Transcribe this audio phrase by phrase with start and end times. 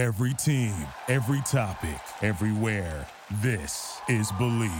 [0.00, 0.74] Every team,
[1.08, 3.06] every topic, everywhere.
[3.42, 4.72] This is Believe.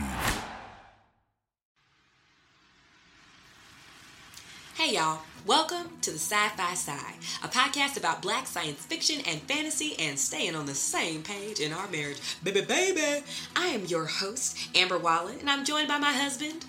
[4.74, 9.42] Hey y'all, welcome to the Sci Fi Side, a podcast about black science fiction and
[9.42, 12.16] fantasy and staying on the same page in our marriage.
[12.42, 13.22] Baby, baby!
[13.54, 16.64] I am your host, Amber Wallen, and I'm joined by my husband,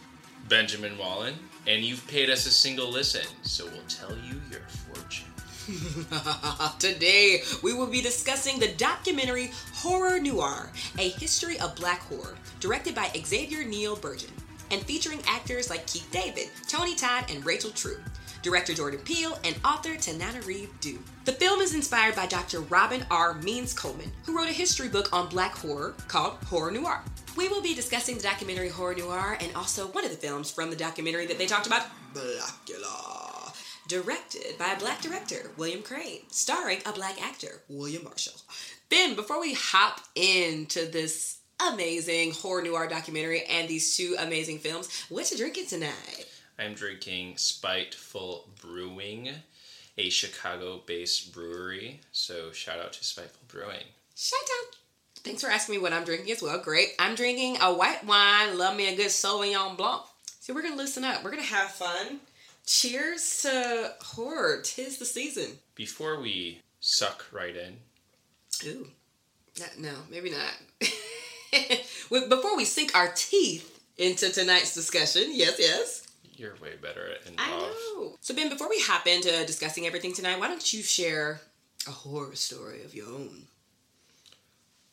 [0.49, 1.36] Benjamin Wallen,
[1.68, 5.30] and you've paid us a single listen, so we'll tell you your fortune.
[6.80, 12.96] Today, we will be discussing the documentary Horror Noire A History of Black Horror, directed
[12.96, 14.32] by Xavier Neal-Burgin,
[14.71, 18.00] and featuring actors like Keith David, Tony Todd, and Rachel True,
[18.42, 21.00] director Jordan Peele, and author Tananarive Due.
[21.26, 22.62] The film is inspired by Dr.
[22.62, 23.36] Robin R.
[23.36, 27.04] Means Coleman, who wrote a history book on black horror called Horror Noire.
[27.38, 30.70] We will be discussing the documentary Horror Noire and also one of the films from
[30.70, 31.84] the documentary that they talked about,
[32.14, 33.41] Blacula
[33.91, 38.39] directed by a black director, William Craine, starring a black actor, William Marshall.
[38.89, 45.03] Ben, before we hop into this amazing horror noire documentary and these two amazing films,
[45.09, 46.25] what you drinking tonight?
[46.58, 49.28] I'm drinking Spiteful Brewing,
[49.98, 53.83] a Chicago based brewery, so shout out to Spiteful Brewing.
[54.16, 54.76] Shout out.
[55.17, 56.58] Thanks for asking me what I'm drinking as well.
[56.64, 56.94] Great.
[56.98, 58.58] I'm drinking a white wine.
[58.58, 60.03] Love me a good Sauvignon Blanc.
[60.39, 61.26] So we're gonna loosen up.
[61.26, 62.22] We're gonna have fun.
[62.66, 64.62] Cheers to horror.
[64.64, 65.58] Tis the season.
[65.76, 67.78] Before we suck right in,
[68.67, 68.88] Ooh.
[69.59, 70.54] That- no, maybe not.
[72.30, 76.08] Before we sink our teeth into tonight's discussion, yes, yes.
[76.36, 77.76] you're way better at I involved.
[77.95, 78.16] know.
[78.22, 81.42] So, Ben, before we hop into discussing everything tonight, why don't you share
[81.88, 83.44] a horror story of your own?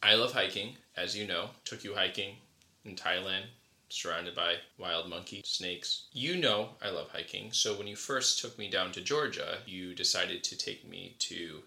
[0.02, 1.50] I love hiking, as you know.
[1.64, 2.36] Took you hiking
[2.84, 3.42] in Thailand,
[3.88, 6.06] surrounded by wild monkey snakes.
[6.12, 9.94] You know I love hiking, so when you first took me down to Georgia, you
[9.94, 11.62] decided to take me to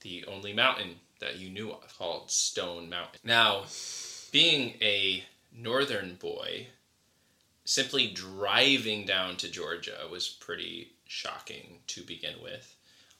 [0.00, 3.20] the only mountain that you knew of, called Stone Mountain.
[3.22, 3.64] Now,
[4.32, 6.68] being a northern boy,
[7.64, 12.74] simply driving down to Georgia was pretty shocking to begin with.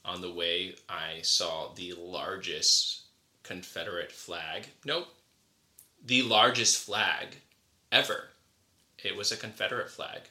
[0.04, 3.02] On the way, I saw the largest
[3.42, 4.68] Confederate flag.
[4.84, 5.08] Nope.
[6.04, 7.36] The largest flag
[7.92, 8.29] ever.
[9.02, 10.22] It was a Confederate flag,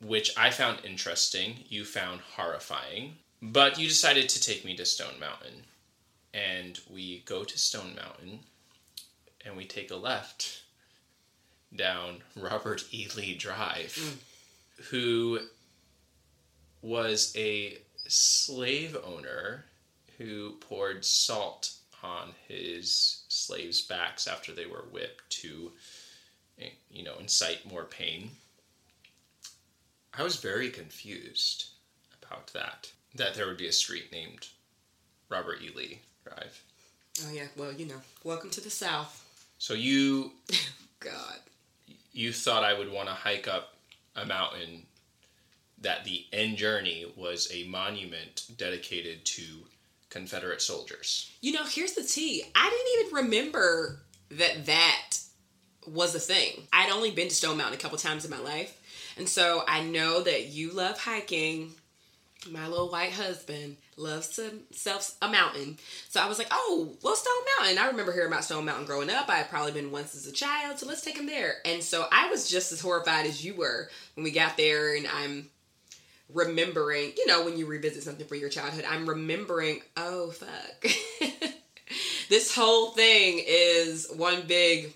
[0.00, 1.64] which I found interesting.
[1.68, 3.16] You found horrifying.
[3.42, 5.64] But you decided to take me to Stone Mountain.
[6.34, 8.40] And we go to Stone Mountain
[9.44, 10.62] and we take a left
[11.74, 13.08] down Robert E.
[13.16, 14.84] Lee Drive, mm.
[14.90, 15.40] who
[16.82, 19.64] was a slave owner
[20.18, 25.72] who poured salt on his slaves' backs after they were whipped to,
[26.90, 28.30] you know, incite more pain.
[30.16, 31.66] I was very confused
[32.22, 32.90] about that.
[33.14, 34.48] That there would be a street named
[35.28, 35.70] Robert E.
[35.74, 36.62] Lee Drive.
[37.24, 39.26] Oh, yeah, well, you know, welcome to the South.
[39.58, 40.32] So you
[41.00, 41.38] God.
[42.12, 43.74] you thought I would want to hike up
[44.16, 44.86] a mountain
[45.80, 49.42] that the end journey was a monument dedicated to
[50.10, 51.30] Confederate soldiers.
[51.40, 52.44] You know, here's the tea.
[52.54, 54.00] I didn't even remember
[54.30, 55.09] that that
[55.86, 56.62] was a thing.
[56.72, 58.76] I'd only been to Stone Mountain a couple times in my life.
[59.16, 61.72] And so I know that you love hiking.
[62.50, 65.78] My little white husband loves to self a mountain.
[66.08, 67.78] So I was like, oh, well, Stone Mountain.
[67.78, 69.28] I remember hearing about Stone Mountain growing up.
[69.28, 70.78] I had probably been once as a child.
[70.78, 71.56] So let's take him there.
[71.64, 74.96] And so I was just as horrified as you were when we got there.
[74.96, 75.50] And I'm
[76.32, 80.86] remembering, you know, when you revisit something from your childhood, I'm remembering, oh, fuck.
[82.28, 84.94] this whole thing is one big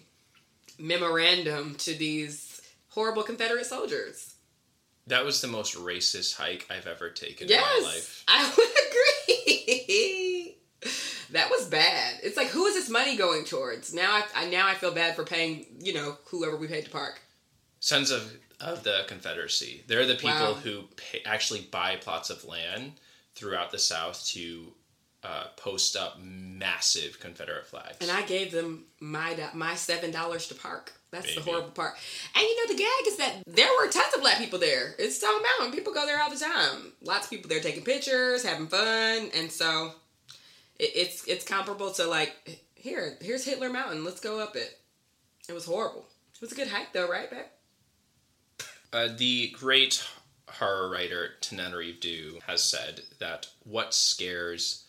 [0.78, 4.34] memorandum to these horrible Confederate soldiers.
[5.06, 8.24] That was the most racist hike I've ever taken Yes, in my life.
[8.26, 8.68] I would
[10.06, 10.56] agree.
[11.30, 12.20] That was bad.
[12.22, 13.92] It's like, who is this money going towards?
[13.92, 16.90] Now I, I now I feel bad for paying, you know, whoever we paid to
[16.90, 17.20] park.
[17.80, 19.82] Sons of, of the Confederacy.
[19.86, 20.54] They're the people Wow.
[20.54, 22.92] who pay, actually buy plots of land
[23.34, 24.72] throughout the South to
[25.24, 27.96] uh, post up massive Confederate flags.
[28.00, 30.92] And I gave them my my seven dollars to park.
[31.10, 31.94] That's the horrible part.
[32.34, 34.94] And you know the gag is that there were tons of black people there.
[34.98, 35.76] It's Stone Mountain.
[35.76, 36.92] People go there all the time.
[37.02, 39.92] Lots of people there taking pictures, having fun, and so
[40.78, 44.04] it, it's it's comparable to like here here's Hitler Mountain.
[44.04, 44.78] Let's go up it.
[45.48, 46.06] It was horrible.
[46.34, 48.66] It was a good hike though, right, babe?
[48.92, 50.06] Uh, the great
[50.48, 54.83] horror writer Tananarive Due has said that what scares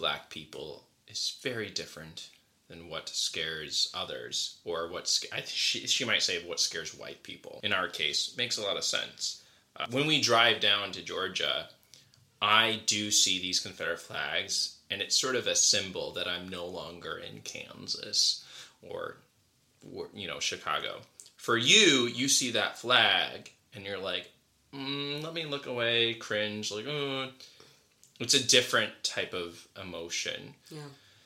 [0.00, 2.30] black people is very different
[2.68, 7.60] than what scares others, or what sc- she, she might say what scares white people.
[7.62, 9.42] In our case, makes a lot of sense.
[9.76, 11.68] Uh, when we drive down to Georgia,
[12.40, 16.66] I do see these Confederate flags, and it's sort of a symbol that I'm no
[16.66, 18.44] longer in Kansas
[18.82, 19.16] or,
[19.94, 21.00] or you know Chicago.
[21.36, 24.30] For you, you see that flag and you're like,
[24.74, 27.28] mm, let me look away, cringe, like, uh.
[28.20, 30.54] It's a different type of emotion.
[30.70, 30.80] Yeah.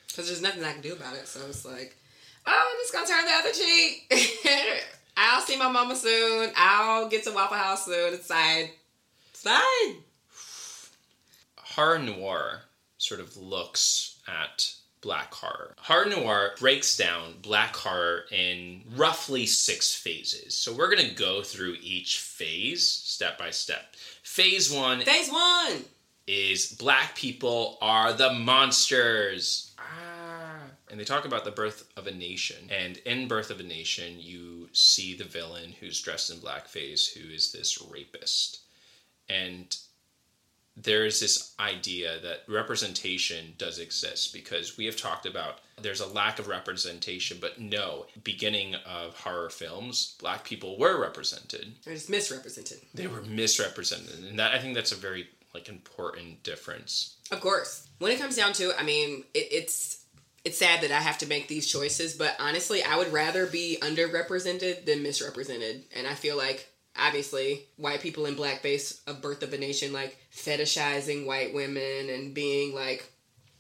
[0.06, 1.26] Because there's nothing I can do about it.
[1.26, 1.96] So it's like,
[2.46, 4.84] oh, I'm just going to turn the other cheek.
[5.16, 6.50] I'll see my mama soon.
[6.56, 8.14] I'll get to Waffle House soon.
[8.14, 8.70] It's fine.
[9.30, 9.96] It's fine.
[11.56, 12.62] Horror noire
[12.98, 15.74] sort of looks at black horror.
[15.78, 20.54] Horror noire breaks down black horror in roughly six phases.
[20.56, 23.94] So we're going to go through each phase step by step.
[24.22, 25.84] Phase one Phase one.
[26.26, 29.74] Is black people are the monsters.
[29.78, 30.60] Ah.
[30.90, 32.70] And they talk about the birth of a nation.
[32.70, 37.28] And in Birth of a Nation, you see the villain who's dressed in blackface, who
[37.30, 38.60] is this rapist.
[39.28, 39.76] And
[40.76, 46.06] there is this idea that representation does exist because we have talked about there's a
[46.06, 51.74] lack of representation, but no, beginning of horror films, black people were represented.
[51.84, 52.80] They're just misrepresented.
[52.92, 54.24] They were misrepresented.
[54.24, 57.16] And that I think that's a very like important difference.
[57.30, 57.88] Of course.
[57.98, 60.04] When it comes down to I mean, it, it's
[60.44, 63.78] it's sad that I have to make these choices, but honestly, I would rather be
[63.80, 65.84] underrepresented than misrepresented.
[65.96, 66.68] And I feel like
[66.98, 72.34] obviously white people in blackface of birth of a nation like fetishizing white women and
[72.34, 73.10] being like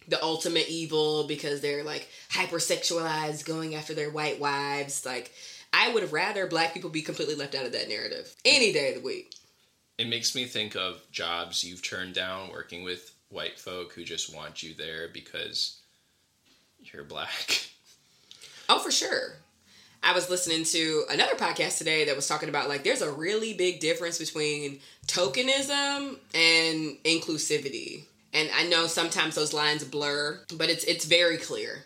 [0.06, 5.32] the ultimate evil because they're like hypersexualized going after their white wives like
[5.72, 8.96] i would rather black people be completely left out of that narrative any day of
[8.96, 9.34] the week
[9.98, 14.34] It makes me think of jobs you've turned down working with white folk who just
[14.34, 15.78] want you there because
[16.80, 17.68] you're black.
[18.66, 19.34] Oh, for sure.
[20.02, 23.52] I was listening to another podcast today that was talking about like there's a really
[23.52, 28.04] big difference between tokenism and inclusivity.
[28.32, 31.84] And I know sometimes those lines blur, but it's it's very clear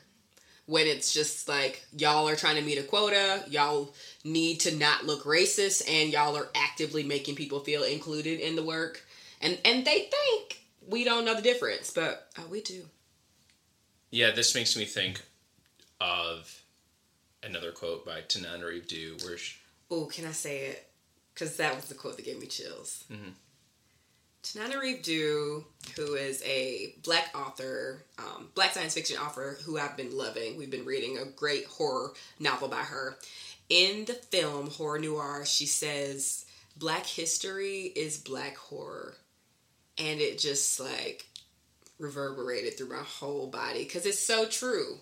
[0.67, 3.95] when it's just like y'all are trying to meet a quota, y'all
[4.33, 8.63] need to not look racist and y'all are actively making people feel included in the
[8.63, 9.03] work.
[9.41, 12.85] And and they think we don't know the difference, but oh, we do.
[14.11, 15.21] Yeah, this makes me think
[16.01, 16.63] of
[17.43, 19.57] another quote by Tananarive Due where she,
[19.91, 20.87] Oh, can I say it?
[21.35, 23.05] Because that was the quote that gave me chills.
[23.11, 23.33] Mhm.
[24.43, 25.65] Tananarive Due,
[25.97, 30.57] who is a black author, um, black science fiction author who I've been loving.
[30.57, 33.19] We've been reading a great horror novel by her.
[33.69, 39.17] In the film Horror Noire, she says, Black history is black horror.
[39.99, 41.27] And it just like
[41.99, 44.99] reverberated through my whole body because it's so true.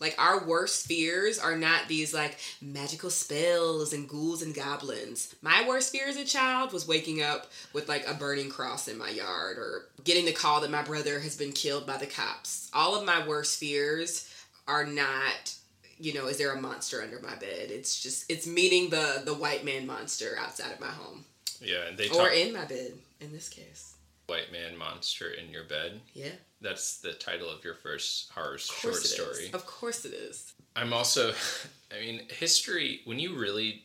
[0.00, 5.32] Like our worst fears are not these like magical spells and ghouls and goblins.
[5.42, 8.98] My worst fear as a child was waking up with like a burning cross in
[8.98, 12.68] my yard or getting the call that my brother has been killed by the cops.
[12.74, 14.28] All of my worst fears
[14.66, 15.54] are not
[16.02, 17.70] you know, is there a monster under my bed?
[17.70, 21.24] It's just it's meeting the the white man monster outside of my home
[21.62, 23.94] yeah, and they or in my bed in this case.
[24.26, 26.00] white man monster in your bed.
[26.14, 26.32] Yeah.
[26.60, 29.14] That's the title of your first horror short it is.
[29.14, 29.50] story.
[29.52, 30.52] Of course it is.
[30.76, 31.32] I'm also
[31.92, 33.82] I mean, history when you really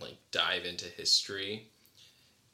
[0.00, 1.66] like dive into history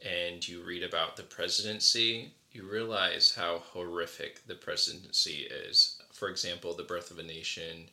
[0.05, 6.01] and you read about the presidency, you realize how horrific the presidency is.
[6.13, 7.89] For example, The Birth of a Nation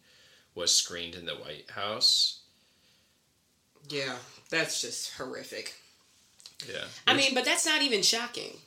[0.56, 2.42] was screened in the White House.
[3.90, 4.16] Yeah,
[4.50, 5.74] that's just horrific.
[6.70, 6.86] Yeah.
[7.08, 8.58] I mean, but that's not even shocking.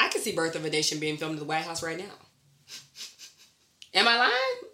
[0.00, 2.04] I could see Birth of a Nation being filmed in the White House right now.
[3.94, 4.72] Am I lying?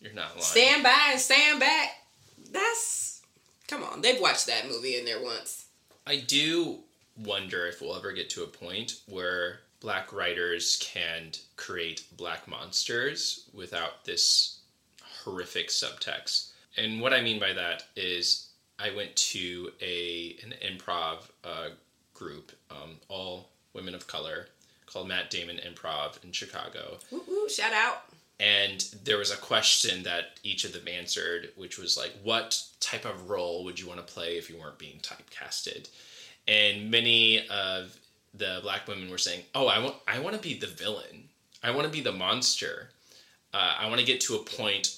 [0.00, 0.42] you're not lying.
[0.42, 1.88] Stand by and stand back.
[2.52, 3.22] That's
[3.66, 4.00] come on.
[4.00, 5.66] They've watched that movie in there once.
[6.06, 6.80] I do
[7.24, 13.48] wonder if we'll ever get to a point where black writers can create black monsters
[13.52, 14.57] without this
[15.28, 16.50] horrific subtext.
[16.76, 21.70] And what I mean by that is I went to a an improv uh,
[22.14, 24.46] group, um, all women of color,
[24.86, 26.98] called Matt Damon Improv in Chicago.
[27.10, 27.48] Woo woo!
[27.48, 28.04] Shout out.
[28.40, 33.04] And there was a question that each of them answered, which was like, what type
[33.04, 35.88] of role would you want to play if you weren't being typecasted?
[36.46, 37.98] And many of
[38.34, 41.28] the black women were saying, oh, I want, I want to be the villain.
[41.64, 42.90] I want to be the monster.
[43.52, 44.97] Uh, I want to get to a point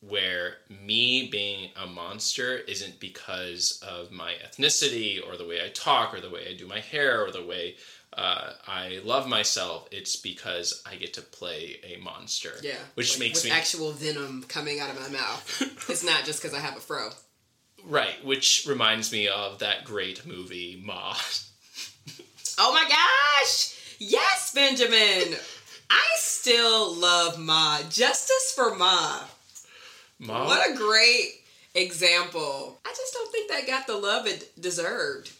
[0.00, 6.14] where me being a monster isn't because of my ethnicity or the way I talk
[6.14, 7.76] or the way I do my hair or the way
[8.12, 9.88] uh, I love myself.
[9.90, 12.52] It's because I get to play a monster.
[12.62, 15.62] Yeah, Which like, makes me actual venom coming out of my mouth.
[15.90, 17.10] it's not just because I have a fro.
[17.84, 21.14] right, which reminds me of that great movie Ma.
[22.60, 23.96] Oh my gosh!
[24.00, 25.38] Yes, Benjamin.
[25.88, 27.78] I still love Ma.
[27.88, 29.20] Justice for Ma.
[30.18, 31.42] Ma, What a great
[31.74, 32.78] example.
[32.84, 35.30] I just don't think that got the love it deserved.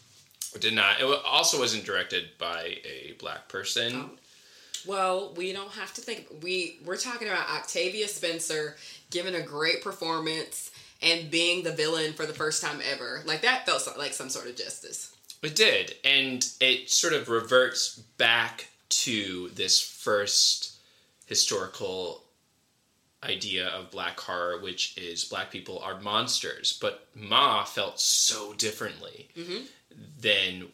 [0.59, 0.99] did not.
[1.01, 3.93] It also wasn't directed by a black person.
[3.95, 4.09] Oh.
[4.85, 6.27] Well, we don't have to think.
[6.41, 8.77] We we're talking about Octavia Spencer
[9.11, 10.71] giving a great performance
[11.01, 13.21] and being the villain for the first time ever.
[13.25, 15.13] Like that felt so- like some sort of justice.
[15.41, 20.73] It did, and it sort of reverts back to this first
[21.27, 22.23] historical
[23.23, 26.77] idea of black horror, which is black people are monsters.
[26.79, 29.63] But Ma felt so differently mm-hmm.
[30.19, 30.69] than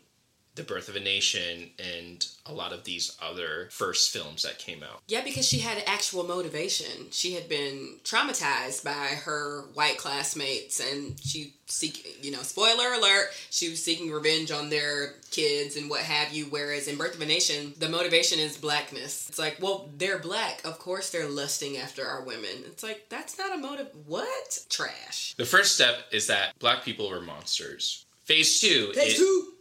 [0.55, 4.83] The Birth of a Nation and a lot of these other first films that came
[4.83, 5.01] out.
[5.07, 7.11] Yeah, because she had actual motivation.
[7.11, 13.29] She had been traumatized by her white classmates, and she seek you know spoiler alert
[13.49, 16.45] she was seeking revenge on their kids and what have you.
[16.45, 19.27] Whereas in Birth of a Nation, the motivation is blackness.
[19.29, 22.63] It's like, well, they're black, of course they're lusting after our women.
[22.65, 23.89] It's like that's not a motive.
[24.05, 25.33] What trash?
[25.37, 28.05] The first step is that black people were monsters.
[28.25, 29.51] Phase two Phase is two.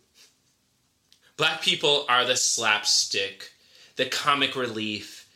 [1.37, 3.51] Black people are the slapstick,
[3.97, 5.29] the comic relief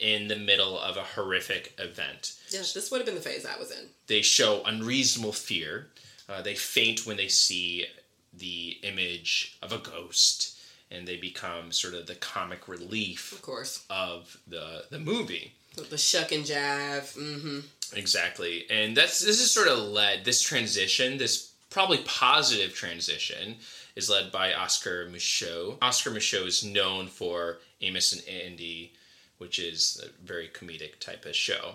[0.00, 2.34] in the middle of a horrific event.
[2.50, 3.86] Yeah, this would have been the phase I was in.
[4.06, 5.88] They show unreasonable fear.
[6.28, 7.86] Uh, they faint when they see
[8.32, 10.56] the image of a ghost,
[10.90, 15.54] and they become sort of the comic relief Of course, of the the movie.
[15.90, 17.16] the shuck and jive.
[17.16, 17.60] Mm-hmm.
[17.96, 18.66] Exactly.
[18.70, 23.56] And that's this is sort of led this transition, this probably positive transition
[23.98, 25.76] is led by Oscar Micheaux.
[25.82, 28.92] Oscar Micheaux is known for Amos and Andy,
[29.38, 31.74] which is a very comedic type of show,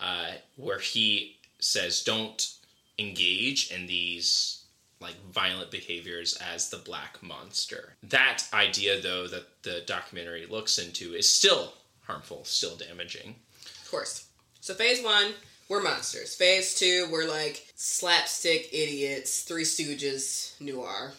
[0.00, 2.54] uh, where he says don't
[2.98, 4.64] engage in these
[5.00, 7.94] like violent behaviors as the black monster.
[8.02, 13.36] That idea though that the documentary looks into is still harmful, still damaging.
[13.84, 14.26] Of course.
[14.60, 15.34] So phase one,
[15.68, 16.34] we're monsters.
[16.34, 21.12] Phase two, we're like slapstick idiots, Three Stooges noir.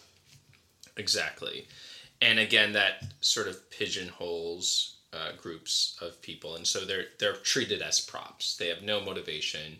[0.99, 1.67] Exactly.
[2.21, 7.81] And again, that sort of pigeonholes uh, groups of people, and so they're they're treated
[7.81, 8.57] as props.
[8.57, 9.77] They have no motivation.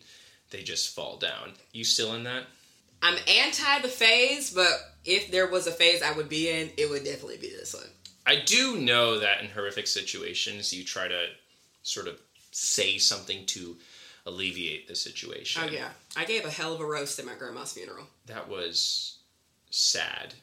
[0.50, 1.54] They just fall down.
[1.72, 2.46] You still in that?
[3.04, 4.72] I'm anti the phase, but
[5.06, 7.90] if there was a phase I would be in, it would definitely be this one.
[8.26, 11.28] I do know that in horrific situations, you try to
[11.84, 12.20] sort of
[12.52, 13.78] say something to
[14.26, 15.64] alleviate the situation.
[15.66, 18.08] Oh yeah, I gave a hell of a roast at my grandma's funeral.
[18.26, 19.18] That was
[19.70, 20.34] sad.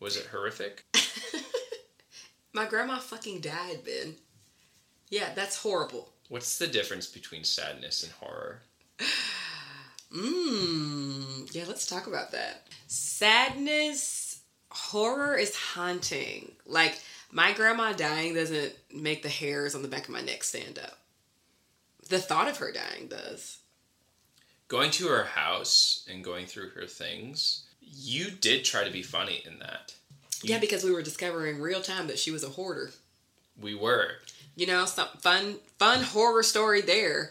[0.00, 0.84] Was it horrific?
[2.52, 4.16] My grandma fucking died, Ben.
[5.10, 6.12] Yeah, that's horrible.
[6.28, 8.62] What's the difference between sadness and horror?
[10.12, 11.24] Mmm.
[11.52, 12.66] Yeah, let's talk about that.
[12.86, 16.52] Sadness, horror is haunting.
[16.66, 17.00] Like,
[17.30, 20.98] my grandma dying doesn't make the hairs on the back of my neck stand up.
[22.08, 23.58] The thought of her dying does.
[24.68, 29.42] Going to her house and going through her things, you did try to be funny
[29.46, 29.94] in that.
[30.42, 32.90] Yeah, because we were discovering real time that she was a hoarder.
[33.60, 34.10] We were.
[34.54, 37.30] You know, some fun, fun horror story there.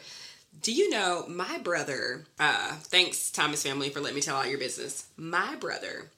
[0.62, 2.26] Do you know my brother?
[2.40, 5.08] Uh, thanks, Thomas family, for letting me tell all your business.
[5.18, 6.10] My brother,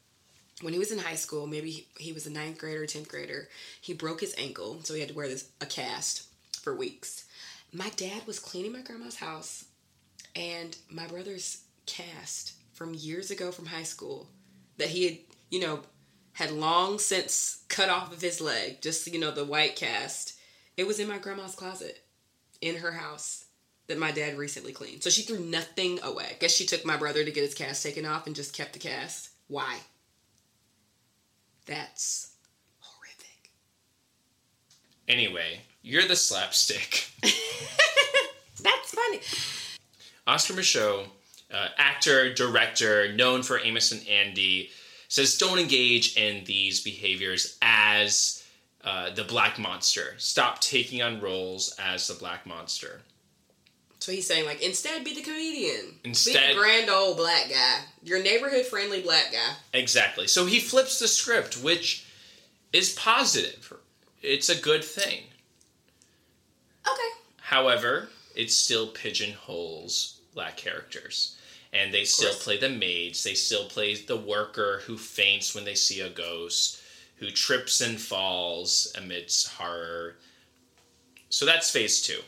[0.62, 3.50] when he was in high school, maybe he, he was a ninth grader, tenth grader,
[3.82, 6.28] he broke his ankle, so he had to wear this a cast
[6.62, 7.26] for weeks.
[7.74, 9.66] My dad was cleaning my grandma's house,
[10.36, 14.30] and my brother's cast from years ago from high school
[14.78, 15.18] that he had,
[15.50, 15.80] you know,
[16.34, 20.40] had long since cut off of his leg, just you know, the white cast.
[20.78, 22.04] It was in my grandma's closet
[22.62, 23.46] in her house
[23.88, 25.02] that my dad recently cleaned.
[25.02, 26.38] So she threw nothing away.
[26.40, 28.80] Guess she took my brother to get his cast taken off and just kept the
[28.80, 29.30] cast.
[29.48, 29.78] Why?
[31.66, 32.36] That's
[32.80, 33.50] horrific.
[35.08, 37.10] Anyway, you're the slapstick.
[38.62, 39.22] That's funny.
[40.28, 41.08] Oscar Micheaux,
[41.54, 44.70] uh, actor, director, known for Amos and Andy,
[45.08, 48.44] says don't engage in these behaviors as
[48.84, 50.16] uh, the black monster.
[50.18, 53.02] Stop taking on roles as the black monster.
[54.00, 55.96] So he's saying like instead be the comedian.
[56.04, 57.80] Instead, be the grand old black guy.
[58.04, 59.56] Your neighborhood friendly black guy.
[59.74, 60.28] Exactly.
[60.28, 62.06] So he flips the script, which
[62.72, 63.74] is positive.
[64.22, 65.24] It's a good thing.
[66.86, 67.10] Okay.
[67.42, 71.37] However, it still pigeonholes black characters.
[71.78, 75.76] And they still play the maids, they still play the worker who faints when they
[75.76, 76.82] see a ghost,
[77.18, 80.16] who trips and falls amidst horror.
[81.30, 82.22] So that's phase two.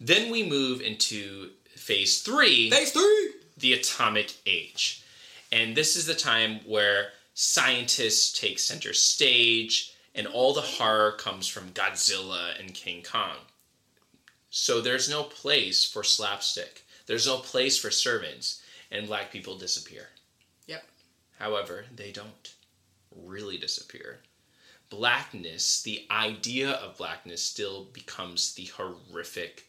[0.00, 3.30] Then we move into phase three Phase three.
[3.56, 5.04] the atomic age.
[5.52, 11.46] And this is the time where scientists take center stage and all the horror comes
[11.48, 13.36] from Godzilla and King Kong.
[14.50, 16.82] So there's no place for slapstick.
[17.06, 18.61] There's no place for servants,
[18.92, 20.08] and black people disappear.
[20.66, 20.84] Yep.
[21.38, 22.54] However, they don't
[23.16, 24.20] really disappear.
[24.90, 29.66] Blackness, the idea of blackness, still becomes the horrific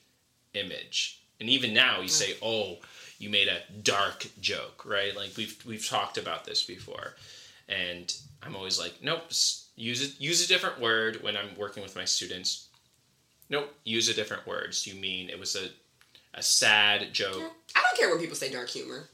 [0.54, 1.22] image.
[1.40, 2.40] And even now, you say, mm.
[2.44, 2.80] "Oh,
[3.18, 5.16] you made a dark joke," right?
[5.16, 7.16] Like we've we've talked about this before,
[7.68, 9.32] and I'm always like, "Nope,
[9.76, 10.20] use it.
[10.20, 12.68] Use a different word when I'm working with my students."
[13.50, 14.76] Nope, use a different word.
[14.76, 15.70] So you mean it was a
[16.34, 17.54] a sad joke?
[17.94, 19.08] Don't care when people say dark humor.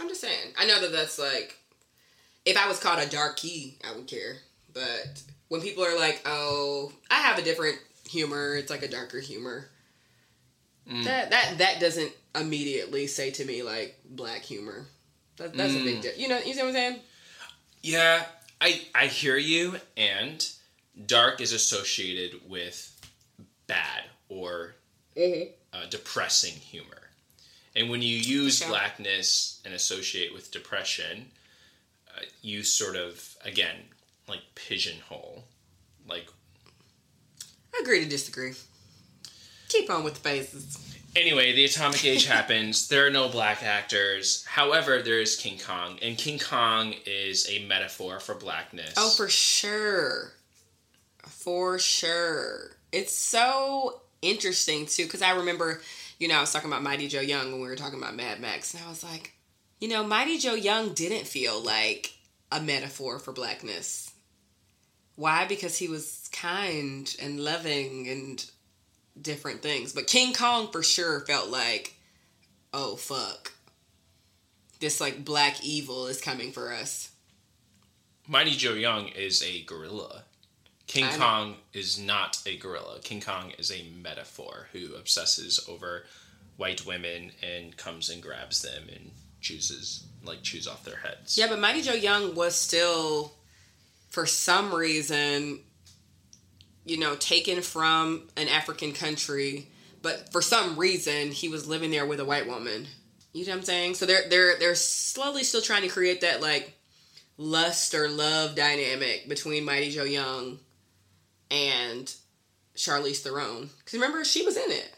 [0.00, 0.52] I'm just saying.
[0.58, 1.56] I know that that's like,
[2.44, 4.36] if I was called a dark key, I would care.
[4.72, 9.18] But when people are like, "Oh, I have a different humor," it's like a darker
[9.18, 9.68] humor.
[10.88, 11.04] Mm.
[11.04, 14.86] That that that doesn't immediately say to me like black humor.
[15.38, 16.02] That, that's a big mm.
[16.02, 16.12] deal.
[16.16, 17.00] You know, you see what I'm saying?
[17.82, 18.24] Yeah,
[18.60, 20.48] I I hear you, and
[21.06, 22.94] dark is associated with
[23.66, 24.74] bad or
[25.16, 25.50] mm-hmm.
[25.72, 27.10] Uh, depressing humor,
[27.76, 28.68] and when you use Sure.
[28.68, 31.30] blackness and associate with depression,
[32.16, 33.76] uh, you sort of again
[34.28, 35.44] like pigeonhole,
[36.08, 36.28] like
[37.74, 38.54] I agree to disagree.
[39.68, 40.84] Keep on with the faces.
[41.16, 42.88] Anyway, the atomic age happens.
[42.88, 44.44] There are no black actors.
[44.46, 48.94] However, there is King Kong, and King Kong is a metaphor for blackness.
[48.96, 50.32] Oh, for sure.
[51.26, 52.76] For sure.
[52.92, 55.80] It's so interesting, too, because I remember,
[56.18, 58.40] you know, I was talking about Mighty Joe Young when we were talking about Mad
[58.40, 59.32] Max, and I was like,
[59.80, 62.14] you know, Mighty Joe Young didn't feel like
[62.50, 64.12] a metaphor for blackness.
[65.16, 65.46] Why?
[65.46, 68.44] Because he was kind and loving and
[69.20, 69.92] different things.
[69.92, 71.94] But King Kong for sure felt like,
[72.72, 73.52] oh, fuck.
[74.80, 77.10] This, like, black evil is coming for us.
[78.28, 80.24] Mighty Joe Young is a gorilla.
[80.88, 81.18] King I know.
[81.18, 82.98] Kong is not a gorilla.
[83.04, 86.04] King Kong is a metaphor who obsesses over
[86.56, 91.38] white women and comes and grabs them and chooses like chews off their heads.
[91.38, 93.34] Yeah, but Mighty Joe Young was still,
[94.08, 95.60] for some reason,
[96.84, 99.68] you know, taken from an African country,
[100.00, 102.86] but for some reason he was living there with a white woman.
[103.34, 103.94] You know what I'm saying?
[103.94, 106.72] So they're they're they're slowly still trying to create that like
[107.36, 110.58] lust or love dynamic between Mighty Joe Young
[111.50, 112.12] and
[112.76, 113.70] Charlize Theron.
[113.78, 114.94] Because remember, she was in it.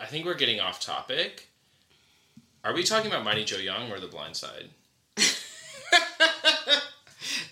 [0.00, 1.48] I think we're getting off topic.
[2.64, 4.68] Are we talking about Mighty Joe Young or The Blind Side?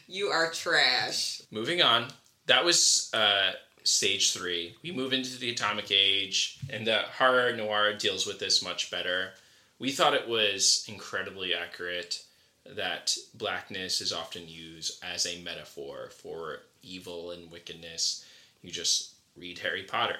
[0.08, 1.42] You are trash.
[1.50, 2.06] Moving on.
[2.46, 3.52] That was uh,
[3.82, 4.74] stage three.
[4.82, 9.32] We move into the atomic age, and the horror noire deals with this much better.
[9.78, 12.22] We thought it was incredibly accurate
[12.64, 18.24] that blackness is often used as a metaphor for evil and wickedness.
[18.62, 20.16] You just read Harry Potter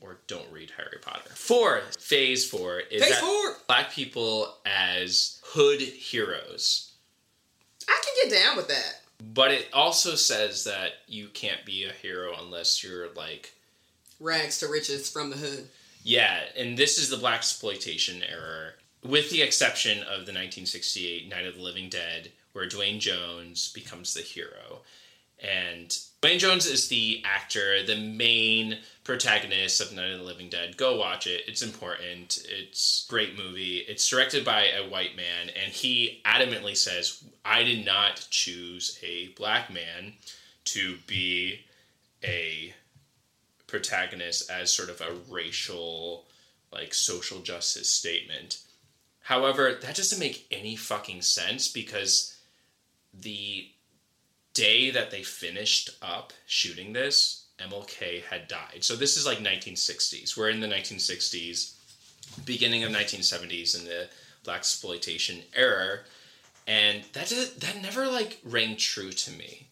[0.00, 1.30] or don't read Harry Potter.
[1.34, 3.56] Four, phase four is Phase that four.
[3.66, 6.92] black people as hood heroes.
[7.88, 9.00] I can get down with that.
[9.32, 13.52] But it also says that you can't be a hero unless you're like,
[14.20, 15.68] Rags to riches from the hood.
[16.02, 18.70] yeah, and this is the blaxploitation era,
[19.02, 24.14] with the exception of the 1968 Night of the Living Dead, where Duane Jones becomes
[24.14, 24.80] the hero.
[25.42, 30.76] And Wayne Jones is the actor, the main protagonist of Night of the Living Dead.
[30.76, 31.42] Go watch it.
[31.46, 32.46] It's important.
[32.48, 33.84] It's great movie.
[33.86, 39.28] It's directed by a white man, and he adamantly says, I did not choose a
[39.36, 40.14] black man
[40.66, 41.60] to be
[42.22, 42.74] a
[43.66, 46.24] protagonist as sort of a racial,
[46.72, 48.62] like social justice statement.
[49.20, 52.36] However, that doesn't make any fucking sense because
[53.12, 53.68] the
[54.54, 58.82] day that they finished up shooting this, MLK had died.
[58.82, 60.36] So this is like 1960s.
[60.36, 61.74] We're in the 1960s,
[62.44, 64.08] beginning of 1970s in the
[64.44, 66.00] blaxploitation era,
[66.66, 69.68] and that did, that never like rang true to me.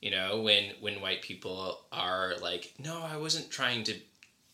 [0.00, 3.94] You know, when when white people are like, "No, I wasn't trying to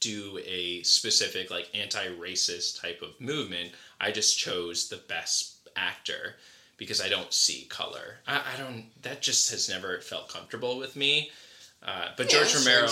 [0.00, 3.72] do a specific like anti-racist type of movement.
[3.98, 6.36] I just chose the best actor."
[6.78, 8.16] Because I don't see color.
[8.26, 8.86] I, I don't.
[9.02, 11.30] That just has never felt comfortable with me.
[11.82, 12.88] Uh, but Yeah, George Romero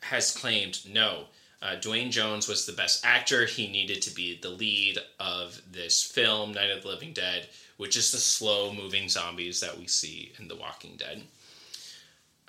[0.00, 1.24] has claimed no.
[1.62, 3.46] Uh, Duane Jones was the best actor.
[3.46, 7.96] He needed to be the lead of this film, Night of the Living Dead, which
[7.96, 11.22] is the slow moving zombies that we see in The Walking Dead.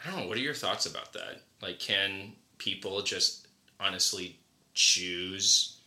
[0.06, 0.28] I don't know.
[0.28, 1.42] What are your thoughts about that?
[1.62, 3.48] Like, can people just
[3.80, 4.38] honestly
[4.74, 5.78] choose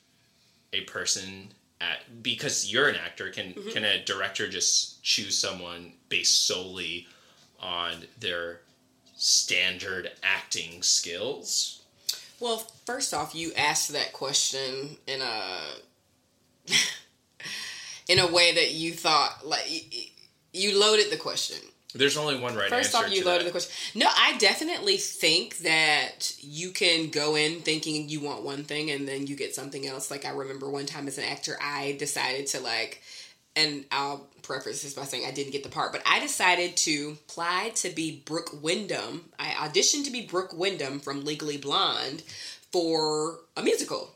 [0.73, 1.49] a person
[1.81, 3.71] at because you're an actor can mm-hmm.
[3.71, 7.07] can a director just choose someone based solely
[7.61, 8.61] on their
[9.17, 11.83] standard acting skills?
[12.41, 15.61] Well, first off, you asked that question in a
[18.09, 19.69] in a way that you thought like
[20.53, 21.59] you loaded the question.
[21.95, 24.01] There's only one right First off, you loaded the question.
[24.01, 29.09] No, I definitely think that you can go in thinking you want one thing and
[29.09, 30.11] then you get something else.
[30.11, 33.03] Like I remember one time as an actor, I decided to like,
[33.57, 37.17] and I'll preface this by saying I didn't get the part, but I decided to
[37.27, 39.31] apply to be Brooke Wyndham.
[39.39, 42.23] I auditioned to be Brooke Wyndham from Legally Blonde
[42.71, 44.11] for a musical.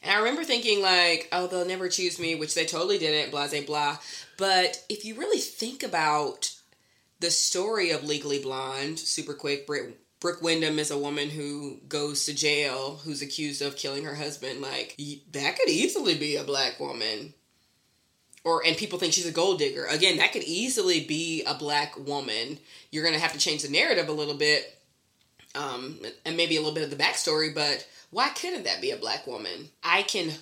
[0.00, 3.48] And I remember thinking like, oh, they'll never choose me, which they totally didn't, blah,
[3.48, 3.98] blah, blah.
[4.36, 6.54] But if you really think about
[7.20, 12.24] the story of Legally Blonde, super quick, Brit, Brooke Wyndham is a woman who goes
[12.26, 14.60] to jail, who's accused of killing her husband.
[14.60, 14.96] Like,
[15.32, 17.34] that could easily be a black woman.
[18.44, 19.84] Or, and people think she's a gold digger.
[19.86, 22.58] Again, that could easily be a black woman.
[22.90, 24.78] You're going to have to change the narrative a little bit
[25.54, 28.96] um, and maybe a little bit of the backstory, but why couldn't that be a
[28.96, 29.70] black woman?
[29.82, 30.32] I can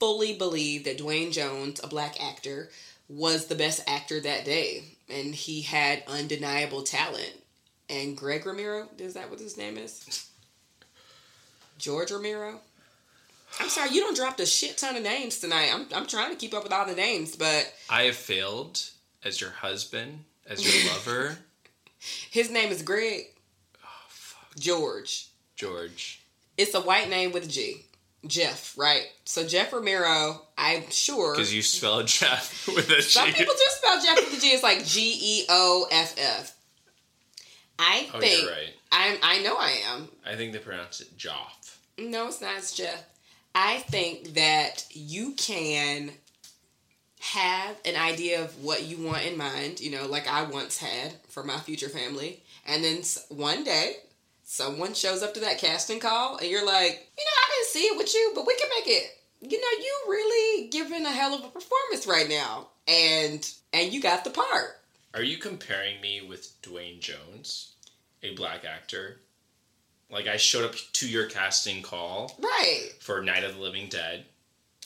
[0.00, 2.70] fully believe that Duane Jones, a black actor,
[3.08, 7.40] was the best actor that day, and he had undeniable talent.
[7.88, 10.28] And Greg Ramiro, is that what his name is?
[11.78, 12.60] George Ramiro?
[13.60, 15.70] I'm sorry, you don't dropped a shit ton of names tonight.
[15.72, 18.80] I'm, I'm trying to keep up with all the names, but I have failed
[19.24, 21.38] as your husband, as your lover,
[22.30, 23.26] his name is Greg
[23.82, 23.88] oh,
[24.58, 25.28] George.
[25.56, 26.20] George.
[26.56, 27.84] It's a white name with a G.
[28.26, 29.02] Jeff, right?
[29.24, 31.32] So Jeff Romero, I'm sure.
[31.34, 33.02] Because you spell Jeff with a G.
[33.02, 34.48] Some people just spell Jeff with the G.
[34.48, 36.56] It's like G E O F F.
[37.78, 38.70] I Oh, think you're right.
[38.92, 39.18] I'm.
[39.22, 40.08] I know I am.
[40.24, 41.76] I think they pronounce it Joff.
[41.98, 42.56] No, it's not.
[42.58, 43.04] It's Jeff.
[43.54, 46.10] I think that you can
[47.20, 49.80] have an idea of what you want in mind.
[49.80, 53.96] You know, like I once had for my future family, and then one day
[54.44, 57.96] someone shows up to that casting call, and you're like, you know, I see it
[57.98, 59.10] with you, but we can make it.
[59.40, 64.00] You know, you really giving a hell of a performance right now, and and you
[64.00, 64.80] got the part.
[65.12, 67.72] Are you comparing me with Duane Jones,
[68.22, 69.20] a black actor?
[70.10, 72.90] Like I showed up to your casting call Right.
[73.00, 74.24] for Night of the Living Dead,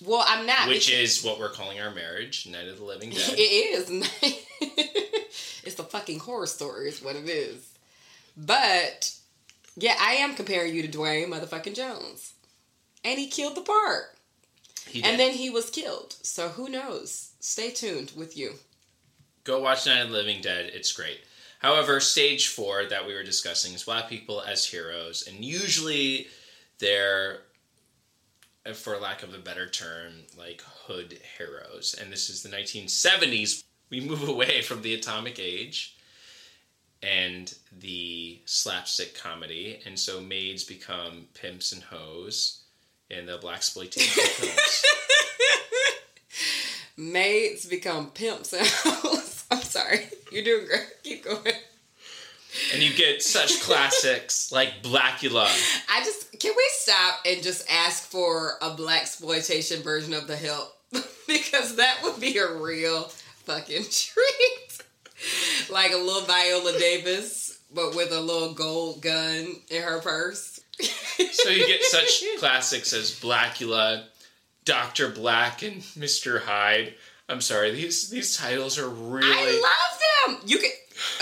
[0.05, 0.69] Well, I'm not.
[0.69, 3.35] which is what we're calling our marriage, Night of the Living Dead.
[3.37, 4.09] It is.
[5.65, 7.69] it's a fucking horror story, is what it is.
[8.37, 9.15] But
[9.77, 12.33] yeah, I am comparing you to Duane motherfucking Jones,
[13.09, 14.15] and he killed the part,
[14.87, 15.09] He did.
[15.11, 16.15] and then he was killed.
[16.23, 17.33] So who knows?
[17.41, 18.55] Stay tuned with you.
[19.45, 20.71] Go watch Night of the Living Dead.
[20.75, 21.21] It's great.
[21.61, 26.27] However, stage four that we were discussing is black people as heroes, and usually
[26.79, 27.39] they're,
[28.75, 31.97] for lack of a better term, like hood heroes.
[32.01, 33.65] And this is the 1970s.
[33.91, 35.97] We move away from the atomic age
[37.03, 42.58] and the slapstick comedy, and so maids become pimps and hoes
[43.11, 44.85] in the blaxploitation films.
[46.97, 48.53] Maids become pimps.
[49.51, 50.09] I'm sorry.
[50.33, 50.87] You're doing great.
[51.05, 51.55] Keep going.
[52.73, 55.47] And you get such classics like Blacula.
[55.91, 60.75] I just can we stop and just ask for a blaxploitation version of the help
[61.27, 63.05] because that would be a real
[63.45, 64.79] fucking treat.
[65.71, 70.58] like a little Viola Davis, but with a little gold gun in her purse.
[70.81, 74.05] So you get such classics as Blacula,
[74.65, 76.95] Doctor Black, and Mister Hyde.
[77.29, 79.27] I'm sorry, these these titles are really.
[79.31, 80.49] I love them.
[80.49, 80.71] You can,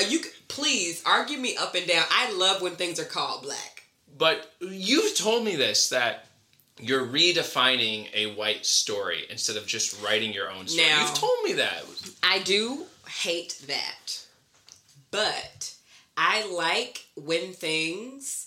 [0.01, 2.05] uh, you can, please argue me up and down.
[2.11, 3.85] I love when things are called black.
[4.19, 6.27] but you've told me this that
[6.79, 10.87] you're redefining a white story instead of just writing your own story.
[10.88, 11.83] Now- you've told me that.
[12.23, 14.21] I do hate that.
[15.11, 15.75] But
[16.16, 18.46] I like when things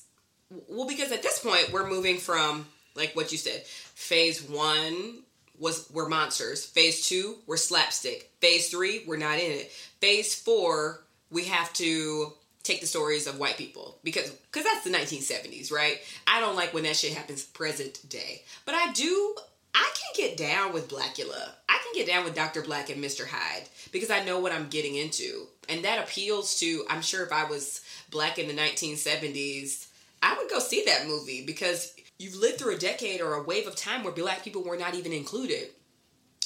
[0.68, 5.24] well because at this point we're moving from like what you said, phase 1
[5.58, 6.66] was we're monsters.
[6.66, 8.32] Phase 2 we're slapstick.
[8.40, 9.72] Phase 3 we're not in it.
[10.02, 12.34] Phase 4 we have to
[12.64, 16.00] take the stories of white people because because that's the 1970s, right?
[16.28, 18.44] I don't like when that shit happens present day.
[18.66, 19.36] But I do
[19.74, 21.52] I can get down with Blacula.
[21.68, 22.62] I can get down with Dr.
[22.62, 23.28] Black and Mr.
[23.28, 25.48] Hyde because I know what I'm getting into.
[25.68, 29.86] And that appeals to, I'm sure if I was black in the 1970s,
[30.22, 33.68] I would go see that movie because you've lived through a decade or a wave
[33.68, 35.70] of time where black people were not even included.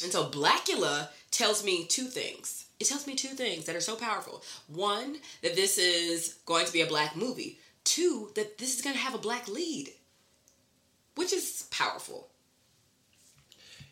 [0.03, 2.65] And so Blacula tells me two things.
[2.79, 4.43] It tells me two things that are so powerful.
[4.67, 7.59] One, that this is going to be a black movie.
[7.83, 9.89] Two, that this is going to have a black lead,
[11.15, 12.29] which is powerful.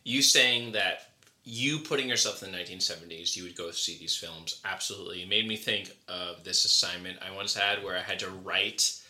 [0.04, 1.12] you saying that
[1.44, 4.62] you putting yourself in the 1970s, you would go see these films.
[4.66, 5.24] Absolutely.
[5.24, 9.01] It made me think of this assignment I once had where I had to write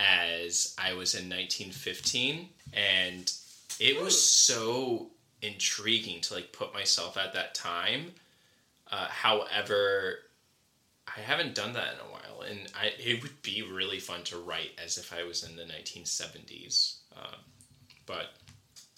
[0.00, 2.48] as I was in 1915.
[2.72, 3.32] And
[3.78, 5.08] it was so
[5.42, 8.12] intriguing to like put myself at that time.
[8.90, 10.18] Uh, however,
[11.16, 14.38] I haven't done that in a while, and I it would be really fun to
[14.38, 16.96] write as if I was in the 1970s.
[17.16, 17.40] Um,
[18.06, 18.34] but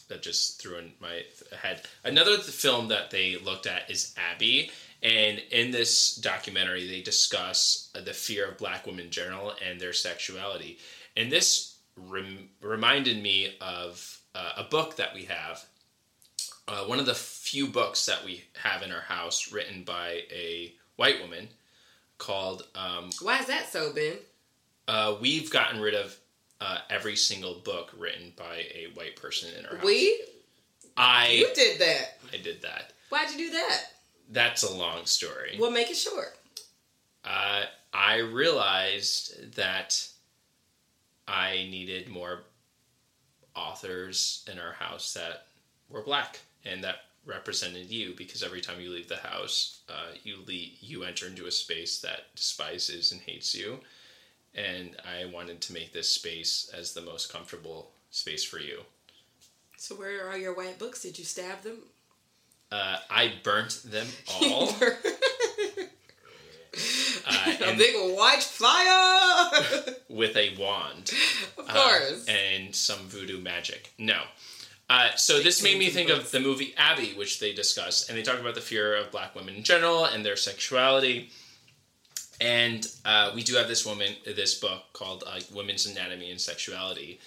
[0.09, 1.23] that just threw in my
[1.57, 1.83] head.
[2.05, 4.71] Another film that they looked at is Abby,
[5.03, 9.93] and in this documentary, they discuss the fear of black women in general and their
[9.93, 10.79] sexuality.
[11.17, 15.65] And this rem- reminded me of uh, a book that we have.
[16.69, 20.73] Uh, one of the few books that we have in our house written by a
[20.97, 21.49] white woman
[22.19, 24.19] called um, Why is that so, Ben?
[24.89, 26.17] uh, we've gotten rid of
[26.61, 29.85] uh, every single book written by a white person in our house.
[29.85, 30.21] We?
[30.97, 32.19] I You did that.
[32.33, 32.93] I did that.
[33.09, 33.81] Why'd you do that?
[34.33, 35.59] That's a long story.
[35.61, 36.39] Well, make it short.
[37.25, 40.09] Uh, I realized that
[41.29, 42.45] I needed more
[43.55, 45.47] authors in our house that
[45.91, 50.39] were black and that represented you because every time you leave the house, uh, you
[50.47, 53.79] leave, you enter into a space that despises and hates you.
[54.55, 58.81] And I wanted to make this space as the most comfortable space for you.
[59.77, 61.03] So where are your white books?
[61.03, 61.79] Did you stab them?
[62.73, 64.71] Uh, I burnt them all.
[64.71, 64.91] uh,
[67.67, 69.95] a big white fire.
[70.09, 71.13] with a wand.
[71.59, 72.27] of uh, course.
[72.29, 73.93] and some voodoo magic.
[73.99, 74.23] No.
[74.89, 78.23] Uh, so this made me think of the movie Abby, which they discuss, and they
[78.23, 81.31] talk about the fear of black women in general and their sexuality.
[82.41, 87.21] And uh, we do have this woman, this book called uh, Women's Anatomy and Sexuality.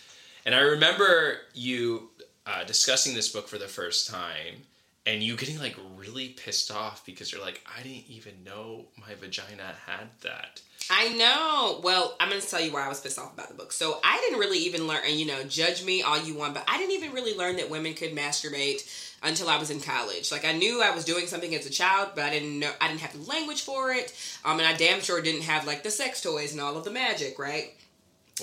[0.45, 2.09] And I remember you
[2.45, 4.63] uh, discussing this book for the first time,
[5.05, 9.13] and you getting like really pissed off because you're like, I didn't even know my
[9.15, 10.61] vagina had that.
[10.89, 11.79] I know.
[11.83, 13.71] Well, I'm going to tell you why I was pissed off about the book.
[13.71, 16.63] So I didn't really even learn, and you know, judge me all you want, but
[16.67, 18.83] I didn't even really learn that women could masturbate
[19.23, 20.31] until I was in college.
[20.31, 22.87] Like I knew I was doing something as a child, but I didn't know I
[22.87, 24.13] didn't have the language for it.
[24.43, 26.91] Um, and I damn sure didn't have like the sex toys and all of the
[26.91, 27.73] magic, right?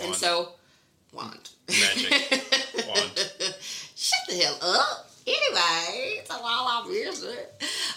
[0.01, 0.55] And so,
[1.12, 1.51] wand.
[1.68, 2.11] Magic.
[2.88, 3.31] Wand.
[3.94, 5.12] Shut the hell up.
[5.27, 7.55] Anyway, it's a of music.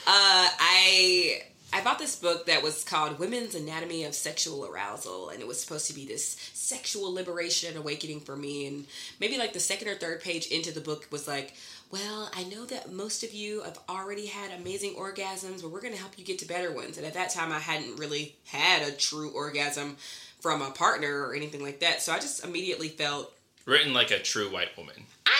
[0.07, 1.41] Uh, I
[1.73, 5.59] I bought this book that was called Women's Anatomy of Sexual Arousal, and it was
[5.59, 8.67] supposed to be this sexual liberation and awakening for me.
[8.67, 8.85] And
[9.19, 11.55] maybe like the second or third page into the book was like,
[11.91, 15.93] well, I know that most of you have already had amazing orgasms, but we're going
[15.93, 16.97] to help you get to better ones.
[16.97, 19.97] And at that time, I hadn't really had a true orgasm
[20.39, 22.01] from a partner or anything like that.
[22.01, 23.33] So I just immediately felt
[23.65, 24.95] Written like a true white woman.
[25.25, 25.39] I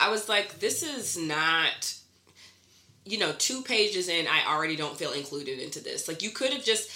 [0.00, 1.94] I was like, this is not,
[3.04, 6.08] you know, two pages in, I already don't feel included into this.
[6.08, 6.90] Like, you could have just.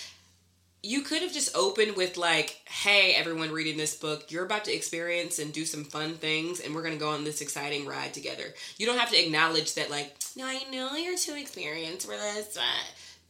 [0.84, 4.74] You could have just opened with like, "Hey, everyone reading this book, you're about to
[4.74, 8.52] experience and do some fun things, and we're gonna go on this exciting ride together."
[8.78, 12.48] You don't have to acknowledge that, like, "No, I know you're too experienced for this."
[12.54, 12.64] But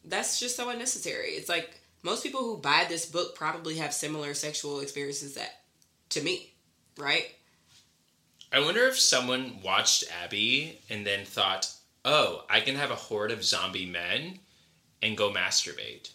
[0.04, 1.32] that's just so unnecessary.
[1.32, 5.64] It's like most people who buy this book probably have similar sexual experiences that
[6.08, 6.54] to me,
[6.96, 7.34] right?
[8.52, 11.72] I wonder if someone watched Abby and then thought,
[12.04, 14.40] oh, I can have a horde of zombie men
[15.02, 16.10] and go masturbate.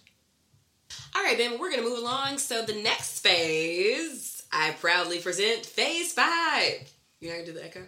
[1.16, 2.38] All right, then we're gonna move along.
[2.38, 6.92] So the next phase, I proudly present Phase Five.
[7.20, 7.82] You know how to do the echo?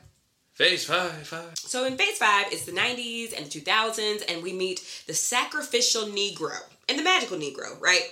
[0.54, 1.56] Phase five, five.
[1.56, 6.08] So in Phase Five, it's the '90s and the 2000s, and we meet the sacrificial
[6.08, 6.58] Negro
[6.90, 8.10] and the magical Negro, right?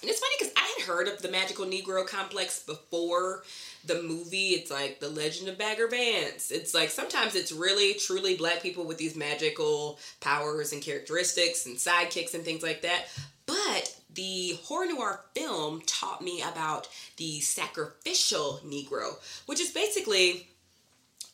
[0.00, 3.42] And it's funny because I had heard of the magical Negro complex before
[3.86, 4.50] the movie.
[4.50, 6.50] It's like the Legend of Bagger Vance.
[6.50, 11.76] It's like sometimes it's really truly black people with these magical powers and characteristics and
[11.76, 13.06] sidekicks and things like that.
[13.46, 19.14] But the horror noire film taught me about the sacrificial Negro,
[19.46, 20.48] which is basically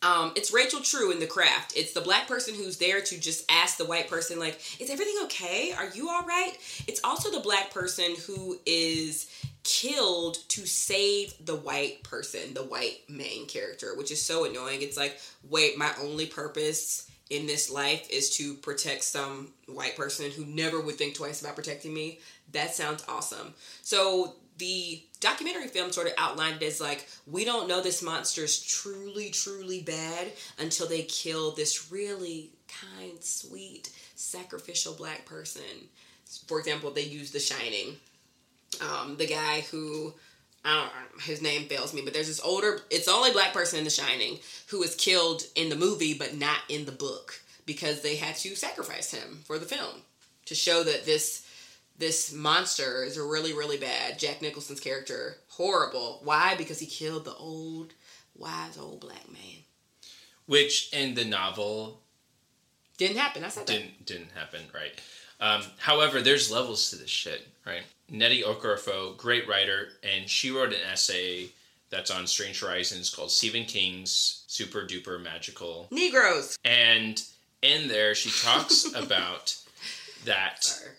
[0.03, 1.77] um, it's Rachel True in The Craft.
[1.77, 5.15] It's the black person who's there to just ask the white person, like, is everything
[5.25, 5.73] okay?
[5.79, 6.55] Are you all right?
[6.89, 9.31] It's also the black person who is
[9.65, 14.83] killed to save the white person, the white main character, which is so annoying.
[14.83, 20.31] It's like, wait, my only purpose in this life is to protect some white person
[20.31, 22.21] who never would think twice about protecting me.
[22.53, 23.55] That sounds awesome.
[23.83, 28.63] So the documentary film sort of outlined it as like we don't know this monster's
[28.63, 35.63] truly truly bad until they kill this really kind sweet sacrificial black person
[36.47, 37.97] for example they use the shining
[38.81, 40.15] um, the guy who
[40.65, 43.79] I don't his name fails me, but there's this older it's the only black person
[43.79, 48.03] in The Shining who was killed in the movie but not in the book because
[48.03, 50.03] they had to sacrifice him for the film
[50.47, 51.47] to show that this
[51.99, 54.19] this monster is really really bad.
[54.19, 56.21] Jack Nicholson's character horrible.
[56.25, 56.55] Why?
[56.57, 57.93] Because he killed the old
[58.37, 59.63] wise old black man.
[60.47, 62.01] Which in the novel
[62.97, 63.45] Didn't happen.
[63.45, 64.93] I said didn't didn't happen, right?
[65.41, 67.83] Um, however, there's levels to this shit, right?
[68.11, 71.49] Nnedi Okorafor, great writer, and she wrote an essay
[71.91, 75.89] that's on Strange Horizons called Stephen King's Super Duper Magical.
[75.91, 76.57] Negroes.
[76.65, 77.23] And
[77.61, 79.57] in there, she talks about
[80.25, 80.93] that Sorry.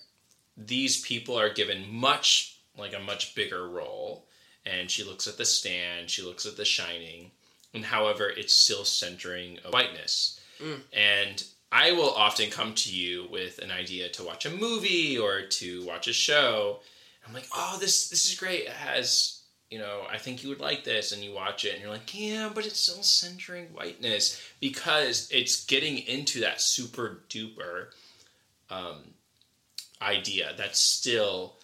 [0.58, 4.26] these people are given much like a much bigger role
[4.66, 7.32] and she looks at the stand she looks at the shining
[7.74, 10.80] and however it's still centering whiteness mm.
[10.92, 15.42] and i will often come to you with an idea to watch a movie or
[15.60, 16.80] to watch a show.
[17.28, 18.62] I'm like oh this this is great.
[18.66, 21.82] It has you know i think you would like this and you watch it and
[21.82, 27.88] you're like yeah but it's still centering whiteness because it's getting into that super duper
[28.70, 28.98] um,
[30.02, 31.56] idea that's still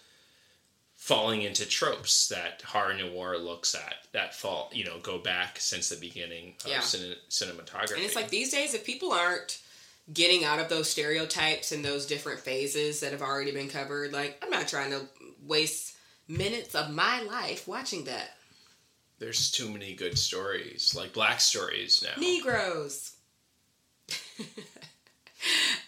[0.96, 5.88] falling into tropes that horror noire looks at that fall you know go back since
[5.88, 6.78] the beginning of Yeah.
[6.80, 7.94] cine- cinematography.
[7.94, 9.58] And it's like these days, if people aren't
[10.12, 14.38] getting out of those stereotypes and those different phases that have already been covered, like,
[14.42, 15.02] I'm not trying to
[15.46, 15.96] waste
[16.28, 18.36] minutes of my life watching that.
[19.18, 23.16] there's too many good stories like black stories now Negroes.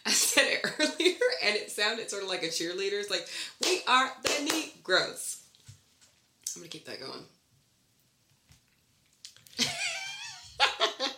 [0.06, 3.00] I said it earlier and it sounded sort of like a cheerleader.
[3.00, 3.26] It's like,
[3.64, 5.42] we are the Negroes.
[6.54, 7.24] I'm going to keep that going.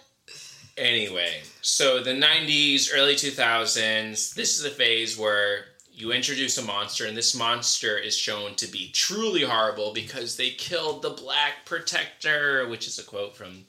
[0.76, 7.06] Anyway, so the 90s, early 2000s, this is a phase where you introduce a monster,
[7.06, 12.66] and this monster is shown to be truly horrible because they killed the Black Protector,
[12.68, 13.64] which is a quote from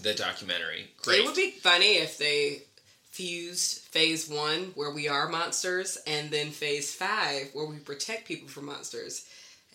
[0.00, 0.90] the documentary.
[1.02, 1.20] Great.
[1.20, 2.62] It would be funny if they
[3.10, 8.48] fused phase one, where we are monsters, and then phase five, where we protect people
[8.48, 9.26] from monsters.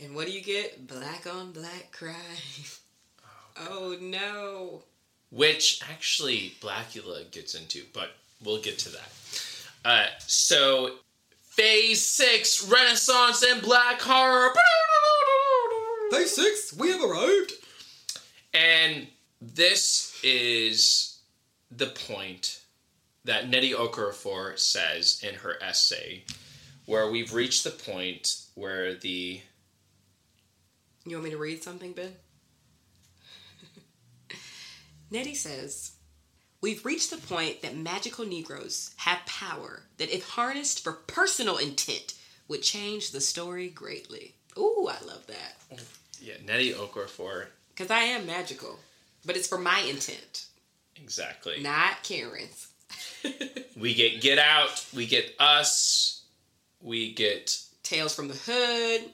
[0.01, 0.88] And what do you get?
[0.88, 2.15] Black on black crime.
[3.58, 4.84] Oh, oh no.
[5.36, 8.12] Which actually Blacula gets into, but
[8.43, 9.12] we'll get to that.
[9.84, 10.95] Uh, so,
[11.41, 14.54] Phase 6 Renaissance and Black Horror.
[16.12, 17.54] Phase six, we have arrived.
[18.54, 19.08] And
[19.41, 21.19] this is
[21.71, 22.62] the point
[23.26, 26.24] that Nnedi Okorafor says in her essay,
[26.86, 29.41] where we've reached the point where the
[31.06, 32.13] You want me to read something, Ben?
[35.12, 35.91] Nnedi says,
[36.62, 42.15] We've reached the point that magical Negroes have power that, if harnessed for personal intent,
[42.48, 44.36] would change the story greatly.
[44.58, 45.80] Ooh, I love that.
[46.20, 48.80] yeah Nnedi Okorafor Because I am magical,
[49.26, 50.46] but it's for my intent,
[50.96, 51.62] exactly.
[51.62, 52.68] not Karen's.
[53.78, 56.24] We get Get Out, we get Us,
[56.82, 59.10] we get Tales from the Hood.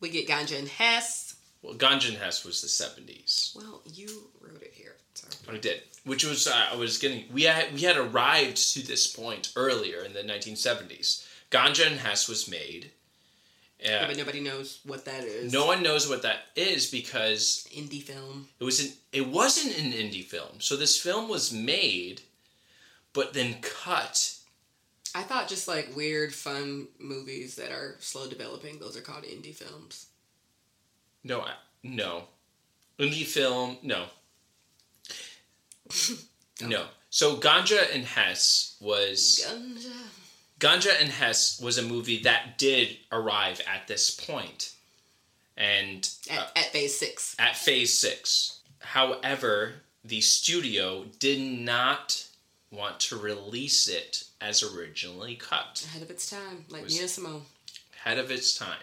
[0.00, 1.34] We get Ganja and Hess.
[1.62, 3.52] well, Ganja and Hess was the seventies.
[3.56, 4.87] Well, you wrote it here.
[5.50, 7.24] I did, which was uh, I was getting.
[7.32, 11.26] We had we had arrived to this point earlier in the 1970s.
[11.50, 12.90] Ganja and Hess was made.
[13.80, 15.52] Yeah, but nobody knows what that is.
[15.52, 18.48] no one knows what that is because Indie film.
[18.58, 20.58] it was an it wasn't an indie film.
[20.58, 22.22] So this film was made,
[23.12, 24.34] but then cut.
[25.14, 29.54] I thought just like weird, fun movies that are slow developing, those are called indie
[29.54, 30.06] films.
[31.24, 32.24] No, I- no,
[32.98, 33.78] indie film.
[33.82, 34.06] No,
[36.60, 36.86] no.
[37.10, 39.92] So Ganja and Hess was Ganja.
[40.60, 44.72] Ganja and Hess was a movie that did arrive at this point,
[45.56, 47.34] and At, uh, at phase six.
[47.38, 48.60] at Phase Six.
[48.80, 49.74] However,
[50.04, 52.24] the studio did not
[52.70, 57.42] want to release it as originally cut, Ahead of its time, like Was- Nina Simone.
[57.94, 58.82] ahead of its time.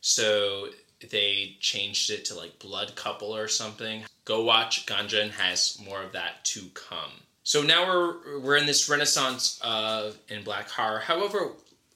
[0.00, 0.68] So
[1.10, 4.04] they changed it to like Blood Couple or something.
[4.24, 5.78] Go watch Ganja and.
[5.84, 7.12] More of that to come.
[7.42, 11.00] So now we're we're in this renaissance of in black horror.
[11.00, 11.52] However,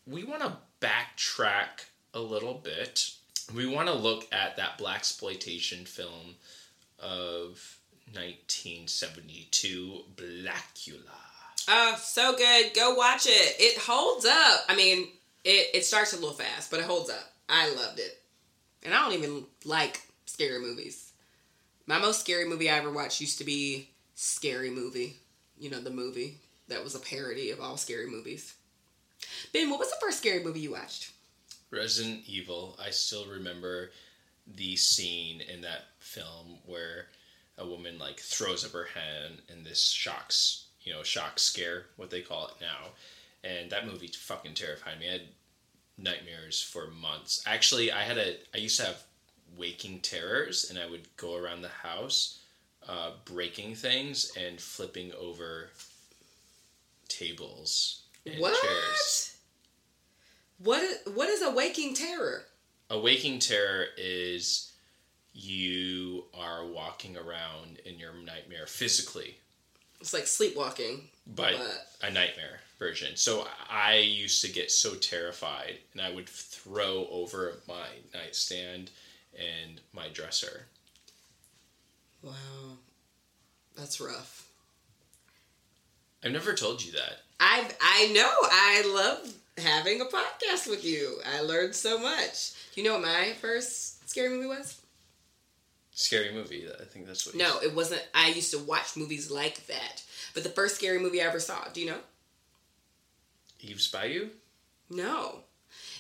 [0.07, 3.13] we want to backtrack a little bit.
[3.55, 6.37] We want to look at that blaxploitation film
[6.99, 7.79] of
[8.13, 11.01] 1972, Blacula.
[11.69, 12.75] Oh, so good.
[12.75, 13.57] Go watch it.
[13.59, 14.61] It holds up.
[14.69, 15.09] I mean,
[15.45, 17.33] it, it starts a little fast, but it holds up.
[17.49, 18.23] I loved it.
[18.83, 21.08] And I don't even like scary movies.
[21.89, 25.17] My most scary movie I ever watched used to be Scary Movie.
[25.59, 26.37] You know, the movie
[26.69, 28.55] that was a parody of all scary movies.
[29.55, 31.13] Ben, what was the first scary movie you watched?
[31.71, 32.79] Resident Evil.
[32.79, 33.91] I still remember
[34.47, 37.07] the scene in that film where
[37.57, 42.09] a woman like throws up her hand and this shocks you know shock scare what
[42.09, 42.93] they call it now
[43.45, 45.23] and that movie fucking terrified me i had
[45.99, 49.03] nightmares for months actually i had a i used to have
[49.57, 52.41] waking terrors and i would go around the house
[52.89, 55.69] uh, breaking things and flipping over
[57.09, 58.61] tables and What?
[58.63, 59.37] chairs
[60.59, 60.83] What
[61.15, 62.45] what is a waking terror?
[62.91, 64.73] a waking terror is
[65.35, 69.37] you are walking around in your nightmare physically
[70.01, 71.09] It's like sleepwalking.
[71.27, 71.55] but
[72.03, 77.55] a nightmare version so i used to get so terrified and i would throw over
[77.67, 78.91] my nightstand
[79.37, 80.67] and my dresser
[82.23, 82.33] Wow.
[83.77, 84.49] That's rough.
[86.25, 88.29] i've never told you that I I know.
[88.43, 89.33] I love
[89.65, 91.19] having a podcast with you.
[91.25, 92.51] I learned so much.
[92.75, 94.81] You know what my first scary movie was?
[95.93, 98.05] scary movie i think that's what you No, it wasn't.
[98.15, 100.03] I used to watch movies like that.
[100.35, 101.99] But the first scary movie I ever saw, do you know?
[103.61, 104.29] eve's bayou
[104.91, 105.41] No.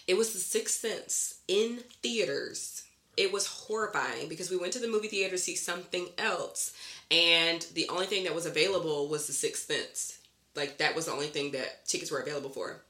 [0.09, 2.83] It was The Sixth Sense in theaters.
[3.19, 6.73] It was horrifying because we went to the movie theater to see something else,
[7.11, 10.19] and the only thing that was available was The Sixth Sense.
[10.55, 12.81] Like, that was the only thing that tickets were available for.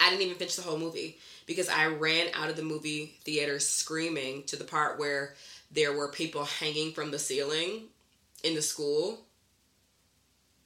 [0.00, 3.58] I didn't even finish the whole movie because I ran out of the movie theater
[3.58, 5.34] screaming to the part where
[5.70, 7.88] there were people hanging from the ceiling
[8.42, 9.20] in the school.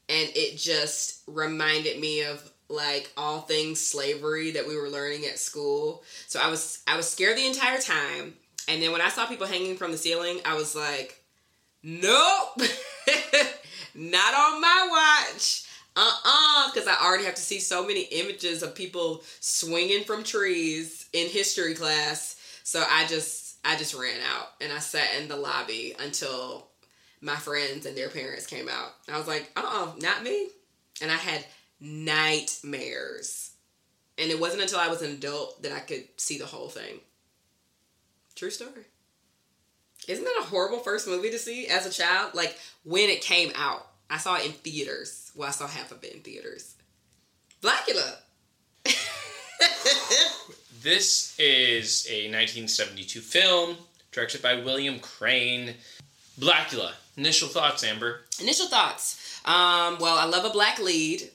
[0.09, 5.39] And it just reminded me of like all things slavery that we were learning at
[5.39, 6.05] school.
[6.27, 8.35] So I was I was scared the entire time.
[8.69, 11.23] And then when I saw people hanging from the ceiling, I was like,
[11.83, 12.59] nope.
[13.95, 14.89] Not on my
[15.31, 15.65] watch.
[15.97, 21.09] Uh-uh because i already have to see so many images of people swinging from trees
[21.13, 22.35] in history class.
[22.65, 26.67] So i just i just ran out and i sat in the lobby until
[27.21, 28.93] my friends and their parents came out.
[29.09, 30.49] I was like uh-uh not me.
[31.01, 31.45] And i had
[31.81, 33.53] nightmares.
[34.19, 36.99] And it wasn't until i was an adult that i could see the whole thing
[38.35, 38.85] true story
[40.07, 43.51] isn't that a horrible first movie to see as a child like when it came
[43.57, 46.75] out i saw it in theaters well, I saw half of it in theaters.
[47.63, 48.17] Blacula.
[50.83, 53.77] this is a 1972 film
[54.13, 55.75] directed by William Craine
[56.39, 59.41] blacula initial thoughts amber Initial thoughts.
[59.45, 61.31] Um, well, I love a black lead.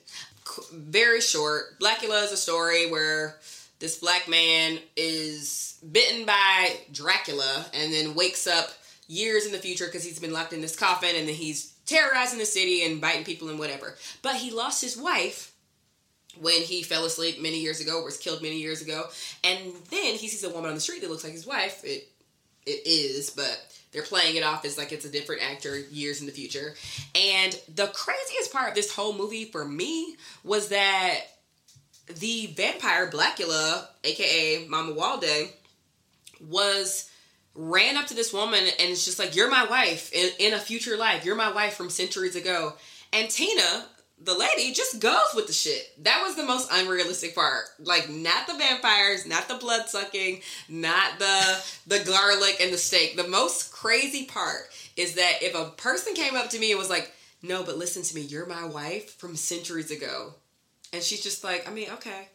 [0.72, 1.78] Very short.
[1.78, 3.36] Blacula is a story where
[3.80, 8.70] this black man is bitten by Dracula and then wakes up
[9.08, 12.38] years in the future because he's been locked in this coffin and then he's terrorizing
[12.38, 13.96] the city and biting people and whatever.
[14.22, 15.52] But he lost his wife
[16.38, 19.04] when he fell asleep many years ago, was killed many years ago,
[19.42, 21.82] and then he sees a woman on the street that looks like his wife.
[21.84, 22.08] It
[22.66, 23.58] it is, but
[23.90, 26.74] they're playing it off as like it's a different actor years in the future.
[27.14, 31.20] And the craziest part of this whole movie for me was that
[32.06, 35.50] the vampire Blacula, aka Mamuwalde,
[36.40, 37.10] was
[37.54, 40.58] ran up to this woman and it's just like, You're my wife in, in a
[40.58, 41.24] future life.
[41.24, 42.74] You're my wife from centuries ago.
[43.12, 43.86] And Tina,
[44.22, 45.82] the lady, just goes with the shit.
[46.04, 47.64] That was the most unrealistic part.
[47.80, 53.16] Like, not the vampires, not the blood sucking, not the the garlic and the steak.
[53.16, 56.90] The most crazy part is that if a person came up to me and was
[56.90, 60.34] like, No, but listen to me, you're my wife from centuries ago.
[60.92, 62.28] And she's just like, I mean, okay.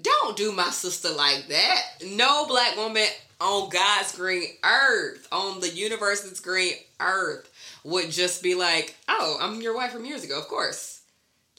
[0.00, 1.82] Don't do my sister like that.
[2.04, 3.06] No black woman
[3.40, 7.50] on God's green earth, on the universe's green earth,
[7.84, 11.02] would just be like, oh, I'm your wife from years ago, of course.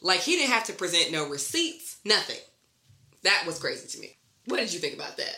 [0.01, 2.37] Like, he didn't have to present no receipts, nothing.
[3.23, 4.15] That was crazy to me.
[4.45, 5.35] What did you think about that?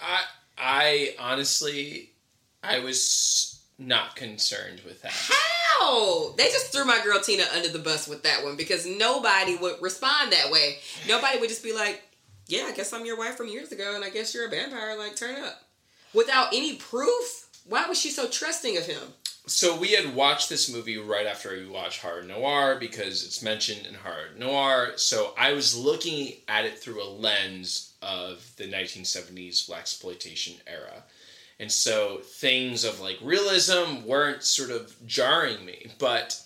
[0.00, 0.22] I
[0.58, 2.12] I honestly
[2.62, 5.30] I was not concerned with that.
[5.78, 6.32] How?
[6.36, 9.80] They just threw my girl Tina under the bus with that one because nobody would
[9.80, 10.78] respond that way.
[11.08, 12.02] Nobody would just be like,
[12.46, 14.96] yeah, I guess I'm your wife from years ago and I guess you're a vampire.
[14.96, 15.62] Like, turn up.
[16.14, 17.48] Without any proof?
[17.68, 19.02] Why was she so trusting of him?
[19.48, 23.86] So we had watched this movie right after we watched Horror Noire because it's mentioned
[23.86, 24.92] in Horror Noire.
[24.96, 31.04] So I was looking at it through a lens of the 1970s blaxploitation era.
[31.58, 36.40] And so things of like realism weren't sort of jarring me, but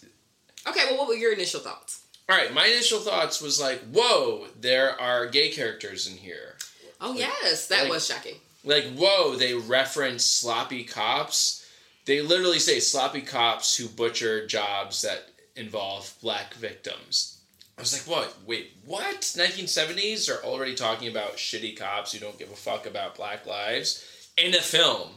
[0.66, 2.02] Okay, well, what were your initial thoughts?
[2.28, 6.56] all right, my initial thoughts was like, "Whoa, there are gay characters in here."
[7.00, 8.36] Oh, yes, that like- was shocking.
[8.62, 11.66] like whoa they reference sloppy cops
[12.04, 17.38] they literally say sloppy cops who butcher jobs that involve black victims
[17.78, 22.38] i was like what wait what 1970s are already talking about shitty cops who don't
[22.38, 24.04] give a fuck about black lives
[24.44, 25.08] in a film.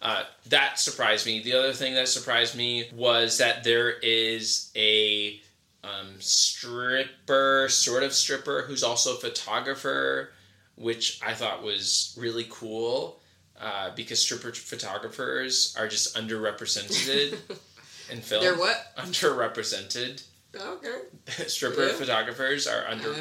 [0.00, 1.42] Uh, that surprised me.
[1.42, 5.40] The other thing that surprised me was that there is a
[5.82, 10.30] um, stripper, sort of stripper, who's also a photographer,
[10.76, 13.20] which I thought was really cool
[13.60, 17.36] uh, because stripper photographers are just underrepresented
[18.12, 18.44] in film.
[18.44, 18.92] They're what?
[18.96, 20.22] Underrepresented.
[20.54, 20.98] Okay.
[21.48, 21.92] stripper Yeah.
[21.94, 23.10] photographers are under.
[23.10, 23.16] Uh,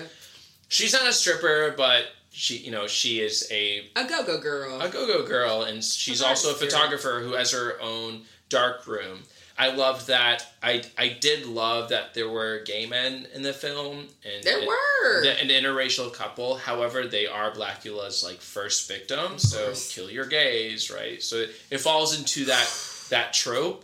[0.70, 2.06] She's not a stripper, but
[2.38, 4.80] she, you know, she is a a go-go girl.
[4.80, 6.80] a go-go girl and she's An also a artist girl.
[6.80, 9.24] photographer who has her own dark room
[9.58, 14.08] i loved that i i did love that there were gay men in the film
[14.24, 15.22] and there and- were.
[15.24, 20.90] the- an interracial couple however they are blacula's like first victim so kill your gays
[20.92, 22.70] right so it, it falls into that
[23.10, 23.84] that trope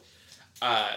[0.62, 0.92] uh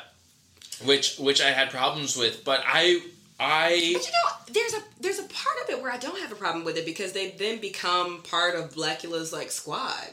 [0.84, 3.00] which which i had problems with but i
[3.39, 6.32] i But you know, there's a there's a part of it where I don't have
[6.32, 10.09] a problem with it because they then become part of Blacula's like squad,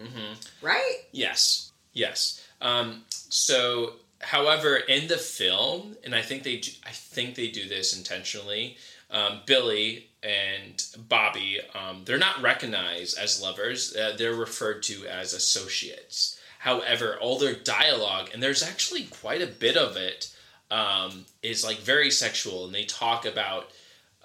[0.00, 0.34] mhm.
[0.62, 0.96] right?
[1.12, 2.44] Yes, yes.
[2.60, 7.68] Um, so, however, in the film, and I think they, do, I think they do
[7.68, 8.76] this intentionally.
[9.10, 13.96] Um, Billy and Bobby, um, they're not recognized as lovers.
[13.96, 16.38] Uh, they're referred to as associates.
[16.58, 20.34] However, all their dialogue, and there's actually quite a bit of it,
[20.70, 23.70] um, is like very sexual, and they talk about,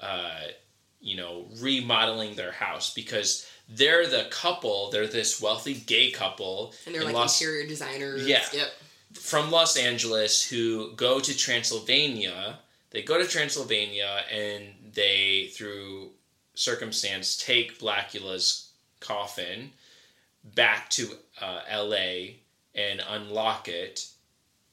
[0.02, 0.42] uh,
[1.00, 4.90] you know, remodeling their house because they're the couple.
[4.92, 8.28] They're this wealthy gay couple And they're like Los- interior designers.
[8.28, 8.44] Yeah.
[8.54, 8.68] Yep.
[9.14, 12.60] from Los Angeles who go to Transylvania.
[12.92, 16.12] They go to Transylvania and they, through
[16.56, 18.70] circumstance, take Blacula's
[19.00, 19.72] coffin
[20.44, 21.10] back to
[21.42, 22.36] uh, LA
[22.76, 24.08] and unlock it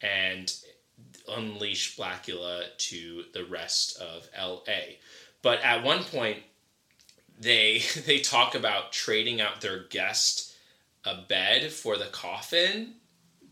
[0.02, 0.52] and
[1.36, 4.96] unleash Blacula to the rest of LA.
[5.42, 6.38] But at one point,
[7.38, 10.54] they they talk about trading out their guest
[11.04, 12.94] a bed for the coffin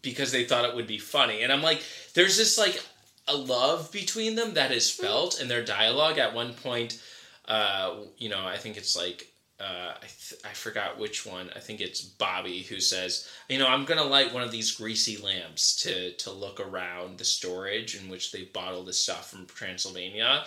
[0.03, 1.43] because they thought it would be funny.
[1.43, 1.83] And I'm like,
[2.15, 2.83] there's this like
[3.27, 6.19] a love between them that is felt in their dialogue.
[6.19, 7.03] At one point,
[7.47, 11.51] uh, you know, I think it's like uh, I, th- I forgot which one.
[11.57, 15.17] I think it's Bobby who says, you know, I'm gonna light one of these greasy
[15.17, 20.45] lamps to to look around the storage in which they bottle the stuff from Transylvania.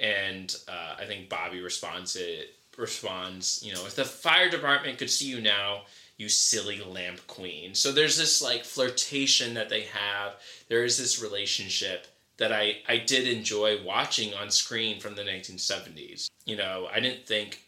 [0.00, 5.10] And uh, I think Bobby responds it responds, you know, if the fire department could
[5.10, 5.82] see you now,
[6.16, 7.74] you silly lamp queen.
[7.74, 10.34] So there's this like flirtation that they have.
[10.68, 12.06] There is this relationship
[12.38, 16.28] that I, I did enjoy watching on screen from the 1970s.
[16.44, 17.62] You know, I didn't think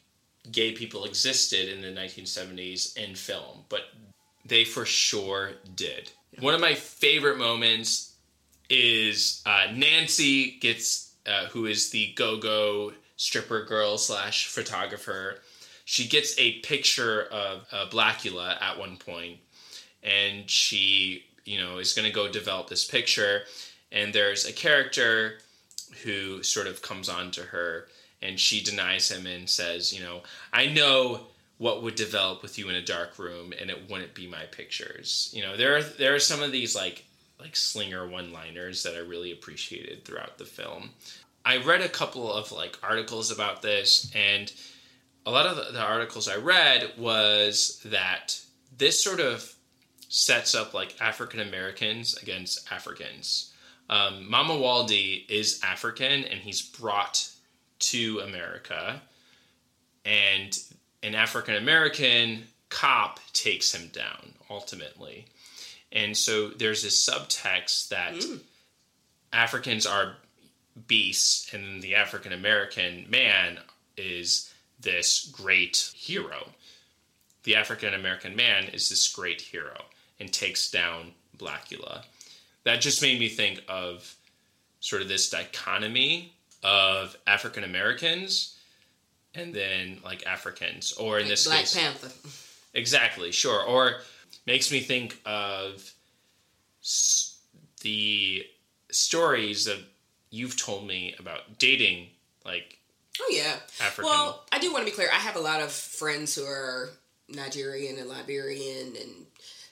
[0.50, 3.82] gay people existed in the 1970s in film, but
[4.44, 6.10] they for sure did.
[6.40, 8.14] One of my favorite moments
[8.68, 15.40] is uh, Nancy gets, uh, who is the go go stripper girl slash photographer.
[15.84, 19.38] She gets a picture of uh, Blacula at one point,
[20.02, 23.42] and she, you know, is going to go develop this picture.
[23.92, 25.38] And there's a character
[26.02, 27.86] who sort of comes on to her,
[28.24, 30.22] and she denies him and says, you know,
[30.52, 31.20] I know
[31.58, 35.30] what would develop with you in a dark room, and it wouldn't be my pictures.
[35.32, 37.04] You know, there are there are some of these like
[37.38, 40.90] like slinger one liners that I really appreciated throughout the film.
[41.44, 44.50] I read a couple of like articles about this, and
[45.26, 48.40] a lot of the, the articles I read was that
[48.76, 49.54] this sort of
[50.08, 53.52] sets up like African Americans against Africans.
[53.90, 57.28] Um, Mamuwalde is African, and he's brought
[57.90, 59.00] to America,
[60.04, 60.58] and
[61.02, 65.26] an African American cop takes him down ultimately.
[65.92, 68.40] And so there's this subtext that mm.
[69.32, 70.16] Africans are
[70.86, 73.58] beasts, and the African American man
[73.96, 76.48] is this great hero.
[77.44, 79.76] The African American man is this great hero
[80.18, 82.04] and takes down Blacula.
[82.64, 84.14] That just made me think of
[84.80, 86.33] sort of this dichotomy
[86.64, 88.58] of African Americans
[89.34, 92.10] and then like Africans, or in this Black case, Panther.
[92.72, 93.62] Exactly, sure.
[93.62, 93.96] Or
[94.46, 95.92] makes me think of
[96.82, 97.38] s-
[97.82, 98.46] the
[98.90, 99.78] stories that
[100.30, 102.08] you've told me about dating,
[102.44, 102.78] like
[103.20, 103.54] Oh yeah.
[103.80, 104.10] African.
[104.10, 105.08] Well, I do want to be clear.
[105.12, 106.90] I have a lot of friends who are
[107.28, 109.26] Nigerian and Liberian, and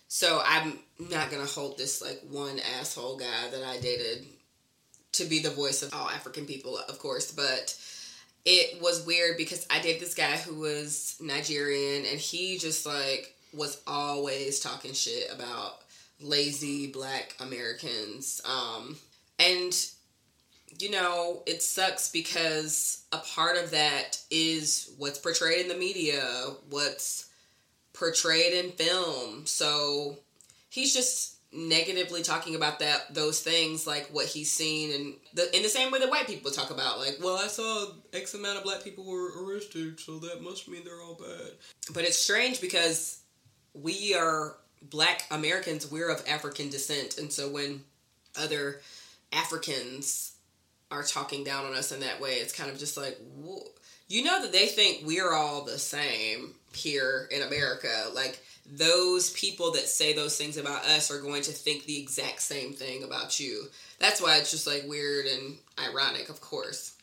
[0.08, 4.26] so I'm not gonna hold this like one asshole guy that I dated
[5.12, 7.30] to be the voice of all African people, of course.
[7.32, 7.76] But
[8.44, 13.34] it was weird because I dated this guy who was Nigerian, and he just like
[13.52, 15.80] was always talking shit about
[16.20, 18.40] lazy Black Americans.
[18.44, 18.96] Um,
[19.38, 19.74] and
[20.78, 26.22] you know, it sucks because a part of that is what's portrayed in the media,
[26.70, 27.28] what's
[27.92, 29.46] portrayed in film.
[29.46, 30.16] So
[30.70, 35.62] he's just negatively talking about that those things like what he's seen and the in
[35.62, 38.64] the same way that white people talk about like well I saw X amount of
[38.64, 41.52] black people were arrested so that must mean they're all bad.
[41.92, 43.20] But it's strange because
[43.74, 47.84] we are black Americans we're of African descent and so when
[48.40, 48.80] other
[49.30, 50.32] Africans
[50.90, 53.18] are talking down on us in that way it's kind of just like
[54.08, 59.72] you know that they think we're all the same here in America like those people
[59.72, 63.40] that say those things about us are going to think the exact same thing about
[63.40, 63.64] you.
[63.98, 66.94] That's why it's just like weird and ironic, of course.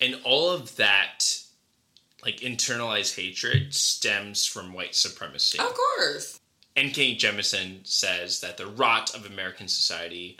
[0.00, 1.40] And all of that,
[2.22, 5.58] like internalized hatred, stems from white supremacy.
[5.58, 6.40] Of course.
[6.76, 7.16] N.K.
[7.16, 10.36] Jemisin says that the rot of American society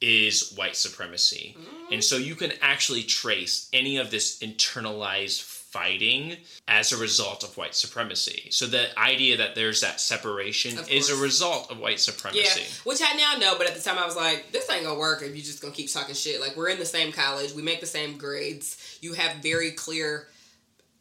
[0.00, 1.56] is white supremacy.
[1.58, 1.92] Mm-hmm.
[1.94, 5.40] And so you can actually trace any of this internalized
[5.72, 6.36] fighting
[6.68, 8.48] as a result of white supremacy.
[8.50, 12.60] So the idea that there's that separation is a result of white supremacy.
[12.60, 14.98] Yeah, which I now know, but at the time I was like, this ain't gonna
[14.98, 16.40] work if you just gonna keep talking shit.
[16.40, 18.98] Like we're in the same college, we make the same grades.
[19.00, 20.28] You have very clear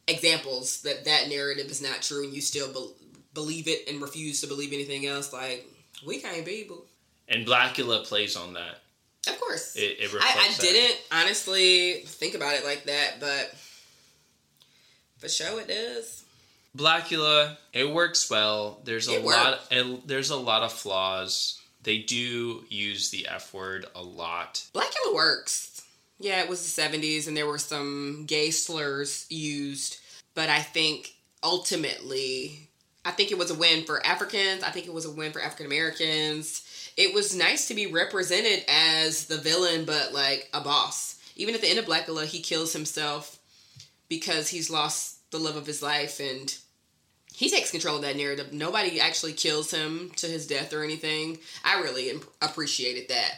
[0.08, 4.40] examples that that narrative is not true, and you still be- believe it and refuse
[4.42, 5.34] to believe anything else.
[5.34, 5.68] Like
[6.06, 6.84] we can't be, boo.
[7.28, 8.80] And Blacula plays on that.
[9.28, 13.54] Of course, it, it I, I didn't honestly think about it like that, but
[15.22, 16.26] for sure, it is.
[16.76, 18.80] Blacula, it works well.
[18.84, 19.60] There's a lot.
[19.70, 21.60] It, there's a lot of flaws.
[21.84, 24.66] They do use the F word a lot.
[24.74, 25.82] Blacula works.
[26.20, 30.00] Yeah, it was the '70s, and there were some gay slurs used,
[30.34, 31.14] but I think
[31.44, 32.70] ultimately,
[33.04, 34.64] I think it was a win for Africans.
[34.64, 36.64] I think it was a win for African Americans.
[36.98, 41.18] It was nice to be represented as the villain, but like a boss.
[41.36, 43.40] Even at the end of Blacula, he kills himself
[44.12, 46.58] because he's lost the love of his life and
[47.34, 48.52] he takes control of that narrative.
[48.52, 51.38] Nobody actually kills him to his death or anything.
[51.64, 53.36] I really imp- appreciated that.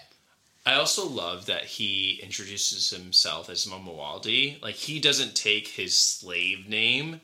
[0.65, 4.59] I also love that he introduces himself as Mamuwalde.
[4.63, 7.21] Like he doesn't take his slave name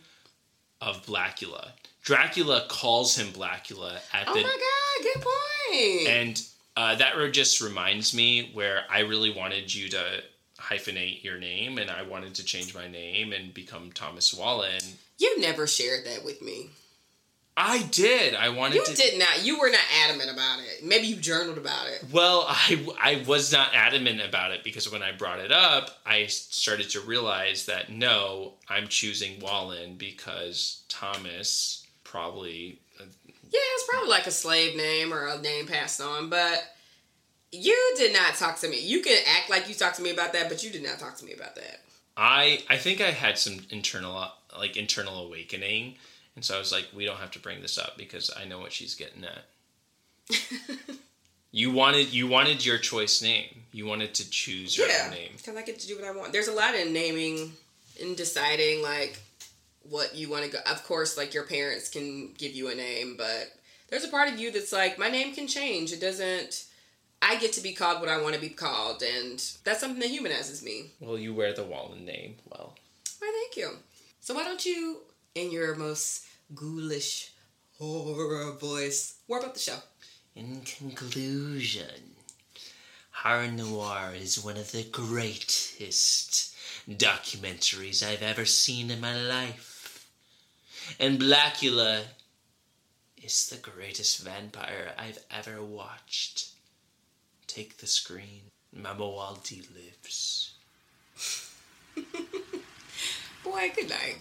[0.79, 1.69] of Blacula.
[2.03, 4.41] Dracula calls him Blacula at oh the.
[4.41, 4.57] Oh my
[5.01, 5.13] god!
[5.13, 6.07] Good point.
[6.07, 6.41] And
[6.77, 10.21] uh, that just reminds me where I really wanted you to
[10.69, 14.81] hyphenate your name and I wanted to change my name and become Thomas Wallen.
[15.17, 16.69] You never shared that with me.
[17.61, 18.35] I did.
[18.35, 18.91] I wanted you to.
[18.91, 19.43] You did not.
[19.43, 20.81] You were not adamant about it.
[20.81, 22.05] Maybe you journaled about it.
[22.09, 26.27] Well, I, I was not adamant about it because when I brought it up, I
[26.27, 32.79] started to realize that no, I'm choosing Wallen because Thomas probably.
[32.97, 33.03] Uh,
[33.51, 36.63] yeah, it's probably like a slave name or a name passed on, but
[37.51, 38.79] you did not talk to me.
[38.79, 41.17] You can act like you talked to me about that, but you did not talk
[41.17, 41.81] to me about that.
[42.15, 45.95] I I think I had some internal like internal awakening,
[46.35, 48.59] and so I was like, we don't have to bring this up because I know
[48.59, 50.39] what she's getting at.
[51.51, 53.63] you wanted you wanted your choice name.
[53.71, 55.31] You wanted to choose your yeah, own name.
[55.37, 56.33] Because I get to do what I want.
[56.33, 57.53] There's a lot in naming
[57.99, 59.19] in deciding like
[59.89, 60.59] what you want to go.
[60.69, 63.51] Of course, like your parents can give you a name, but
[63.89, 65.91] there's a part of you that's like, my name can change.
[65.91, 66.65] It doesn't
[67.21, 70.09] I get to be called what I want to be called, and that's something that
[70.09, 70.91] humanizes me.
[70.99, 72.75] Well, you wear the Wallen name well.
[73.19, 73.77] Why, thank you.
[74.21, 75.01] So why don't you,
[75.35, 77.31] in your most ghoulish
[77.77, 79.77] horror voice, more about the show?
[80.35, 82.15] In conclusion,
[83.11, 86.55] horror noire is one of the greatest
[86.87, 90.07] documentaries I've ever seen in my life.
[90.99, 92.03] And Blacula
[93.21, 96.49] is the greatest vampire I've ever watched.
[97.59, 98.43] Take the screen.
[98.73, 100.53] Mamuwalde lives.
[103.43, 104.19] Boy, good night.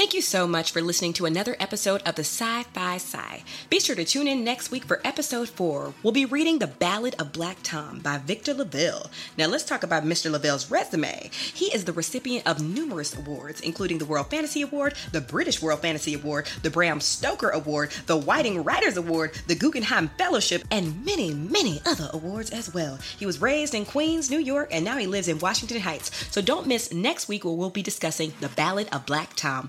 [0.00, 3.44] Thank you so much for listening to another episode of the Sci Fi Sci.
[3.68, 5.92] Be sure to tune in next week for episode 4.
[6.02, 9.10] We'll be reading The Ballad of Black Tom by Victor LaValle.
[9.36, 10.30] Now, let's talk about Mr.
[10.30, 11.28] LaValle's resume.
[11.52, 15.82] He is the recipient of numerous awards, including the World Fantasy Award, the British World
[15.82, 21.34] Fantasy Award, the Bram Stoker Award, the Whiting Writers Award, the Guggenheim Fellowship, and many,
[21.34, 22.98] many other awards as well.
[23.18, 26.10] He was raised in Queens, New York, and now he lives in Washington Heights.
[26.30, 29.68] So don't miss next week where we'll be discussing The Ballad of Black Tom.